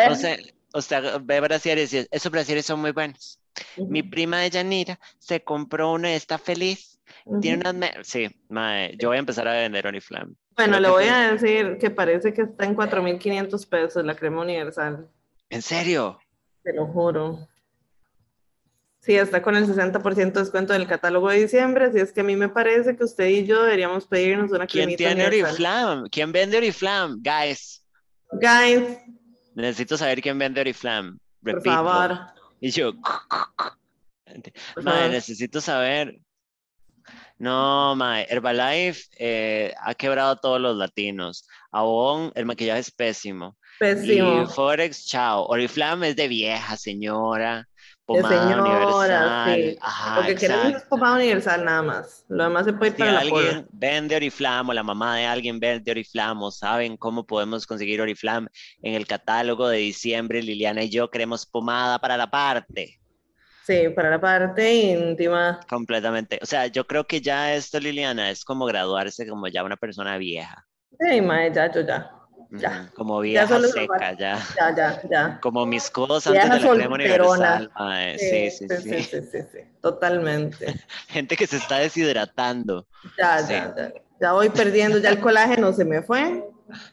[0.74, 3.40] o sea, ve brasieres y esos brasieres son muy buenos.
[3.76, 6.98] Mi prima de Yanira se compró uno y está feliz.
[7.40, 7.92] Tiene unas...
[8.02, 10.34] Sí, mae, yo voy a empezar a vender Oriflame.
[10.56, 15.08] Bueno, le voy a decir que parece que está en 4.500 pesos la crema universal.
[15.48, 16.18] ¿En serio?
[16.64, 17.46] Te lo juro.
[18.98, 22.24] Sí, está con el 60% de descuento del catálogo de diciembre, así es que a
[22.24, 25.50] mí me parece que usted y yo deberíamos pedirnos una ¿Quién cremita tiene universal.
[25.50, 26.10] Oriflame?
[26.10, 27.16] ¿Quién vende Oriflame?
[27.18, 27.84] Guys,
[28.32, 28.98] Guys,
[29.54, 31.18] necesito saber quién vende Oriflame.
[31.42, 31.74] por Repito.
[31.74, 32.18] favor.
[32.60, 32.92] Y yo,
[34.82, 35.10] favor.
[35.10, 36.18] necesito saber.
[37.36, 41.46] No, mae, Herbalife eh, ha quebrado a todos los latinos.
[41.72, 43.56] Avon, el maquillaje es pésimo.
[43.78, 44.42] Pésimo.
[44.42, 45.44] Y Forex, chao.
[45.46, 47.66] Oriflame es de vieja, señora.
[48.10, 49.44] De Pomada señora, universal.
[49.44, 49.76] sí.
[49.80, 52.24] Ajá, Lo que queremos es pomada universal nada más.
[52.28, 53.50] Lo demás se puede ir Si para la porra.
[53.50, 58.00] alguien vende Oriflame o la mamá de alguien vende Oriflame o saben cómo podemos conseguir
[58.00, 58.48] Oriflame
[58.82, 63.00] en el catálogo de diciembre, Liliana y yo queremos pomada para la parte.
[63.66, 65.60] Sí, para la parte íntima.
[65.68, 66.38] Completamente.
[66.42, 70.16] O sea, yo creo que ya esto, Liliana, es como graduarse como ya una persona
[70.18, 70.66] vieja.
[70.98, 72.10] Sí, mae, ya, yo ya.
[72.56, 72.90] Ya.
[72.94, 74.38] Como vieja seca, ya.
[74.56, 75.38] Ya, ya, ya.
[75.40, 77.70] Como mis codos antes de la crema universal.
[77.78, 78.18] mae.
[78.18, 80.66] Sí, sí, sí, sí, Totalmente.
[81.08, 82.86] Gente que se está deshidratando.
[83.18, 83.92] Ya, ya, ya.
[84.20, 86.44] Ya voy perdiendo, ya el colágeno se me fue.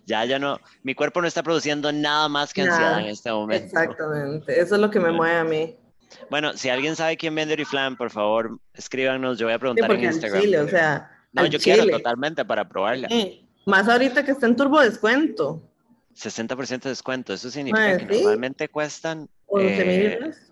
[0.05, 0.59] Ya, ya no.
[0.83, 2.75] Mi cuerpo no está produciendo nada más que Nada.
[2.75, 3.65] ansiedad en este momento.
[3.65, 4.59] Exactamente.
[4.59, 5.77] Eso es lo que me mueve a mí.
[6.29, 9.37] Bueno, si alguien sabe quién vende Oriflame, por favor, escríbanos.
[9.37, 10.41] Yo voy a Sí, preguntar en Instagram.
[10.41, 13.07] chile, o sea, no, yo quiero totalmente para probarla.
[13.07, 13.47] Sí.
[13.65, 15.61] Más ahorita que está en turbo descuento.
[16.15, 17.33] 60% de descuento.
[17.33, 18.23] Eso significa que sí.
[18.23, 19.29] normalmente cuestan.
[19.47, 20.51] 11 mil eh, pesos.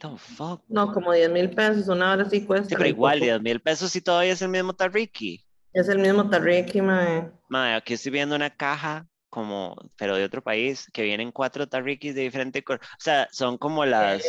[0.00, 0.62] the fuck?
[0.68, 1.88] No, como 10 mil pesos.
[1.88, 2.68] Una hora sí cuesta.
[2.68, 3.26] Sí, pero igual, poco.
[3.26, 5.42] 10 mil pesos y todavía es el mismo Tariki.
[5.76, 7.30] Es el mismo Tarriki, mae.
[7.50, 12.14] Mae, aquí estoy viendo una caja como, pero de otro país, que vienen cuatro Tarikis
[12.14, 12.80] de diferente color.
[12.82, 14.24] O sea, son como las,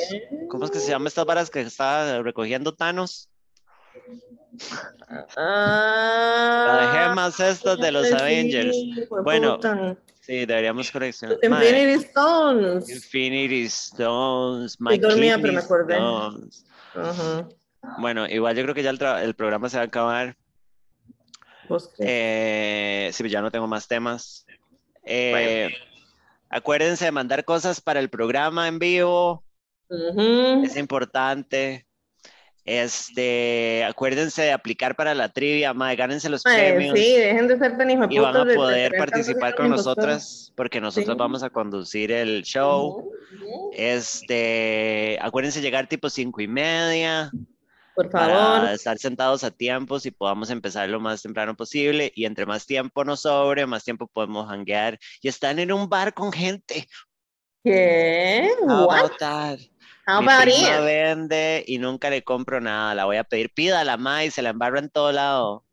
[0.50, 3.30] ¿cómo es que se llaman estas varas que estaba recogiendo Thanos?
[5.38, 8.78] Ah, Las gemas estas de los sí, Avengers.
[9.24, 9.98] Bueno, puta.
[10.22, 11.38] Sí, deberíamos coleccionar.
[11.42, 12.90] Infinity Stones.
[12.90, 15.96] Infinity Stones, My dormida, pero me acordé.
[15.96, 16.66] Stones.
[18.00, 20.36] Bueno, igual yo creo que ya el, programa se va a acabar.
[22.00, 24.46] Eh, sí, ya no tengo más temas.
[25.04, 25.70] Eh,
[26.50, 29.46] acuérdense de mandar cosas para el programa en vivo.
[30.64, 31.87] Es importante.
[32.68, 37.58] Este, acuérdense de aplicar para la trivia, mae, gánense los Mae, premios sí, dejen de
[37.58, 41.18] ser tan y van a de- de poder participar con nosotras porque nosotros Sí.
[41.18, 42.90] vamos a conducir el show.
[42.90, 43.72] Ujú, ujú.
[43.74, 47.32] Este, acuérdense llegar tipo cinco y media
[47.96, 48.70] Por para favor.
[48.74, 52.12] estar sentados a tiempos y podamos empezar lo más temprano posible.
[52.16, 56.14] Y entre más tiempo nos sobre, más tiempo podemos hanguear y estar en un bar
[56.14, 56.86] con gente.
[57.64, 58.50] ¿Qué?
[58.66, 59.12] What?
[60.08, 60.84] How Mi about prima it?
[60.86, 62.96] vende y nunca le compro nada.
[62.96, 63.54] La voy a pedir.
[63.54, 65.66] Pídala, ma, y se la embarra en todo lado.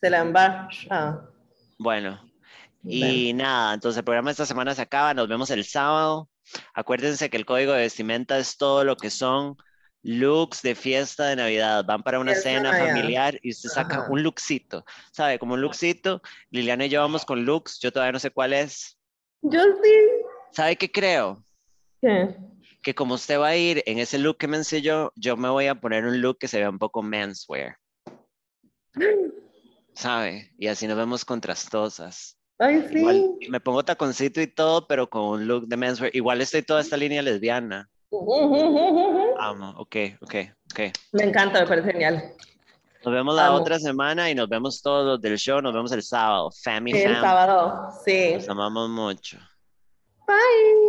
[0.00, 0.68] Se la embarra.
[0.90, 1.20] Ah,
[1.78, 2.32] Bueno, bueno.
[2.82, 5.14] y nada, entonces el programa esta semana se acaba.
[5.14, 6.28] Nos vemos el sábado.
[6.74, 9.56] Acuérdense que el código de vestimenta es todo lo que son
[10.02, 11.84] looks de fiesta de Navidad.
[11.84, 12.86] Van para una de cena Navidad.
[12.88, 14.06] familiar y usted saca Ajá.
[14.10, 14.84] un lookcito.
[15.12, 15.38] ¿Sabe?
[15.38, 16.20] Como un lookcito.
[16.50, 17.78] Liliana y yo vamos con looks.
[17.80, 18.98] Yo todavía no sé cuál es.
[19.42, 19.92] Yo sí.
[20.52, 21.42] ¿Sabe qué creo?
[22.00, 22.36] ¿Qué?
[22.86, 25.66] Que como usted va a ir en ese look que me enseñó, yo me voy
[25.66, 27.78] a poner un look que se vea un poco menswear.
[29.96, 30.52] ¿Sabe?
[30.56, 32.38] Y así nos vemos contrastosas.
[32.60, 33.48] Ay, Igual, sí.
[33.50, 36.14] me pongo taconcito y todo, pero con un look de menswear.
[36.14, 37.90] Igual estoy toda esta línea lesbiana.
[38.12, 40.34] Amo, ok, ok,
[40.70, 40.80] ok.
[41.10, 42.34] Me encanta, me parece genial.
[43.04, 43.56] Nos vemos la Amo.
[43.56, 45.60] otra semana y nos vemos todos los del show.
[45.60, 46.52] Nos vemos el sábado.
[46.62, 47.20] Family El fam.
[47.22, 47.90] sábado.
[48.04, 48.34] Sí.
[48.34, 49.38] Los amamos mucho.
[50.28, 50.85] Bye.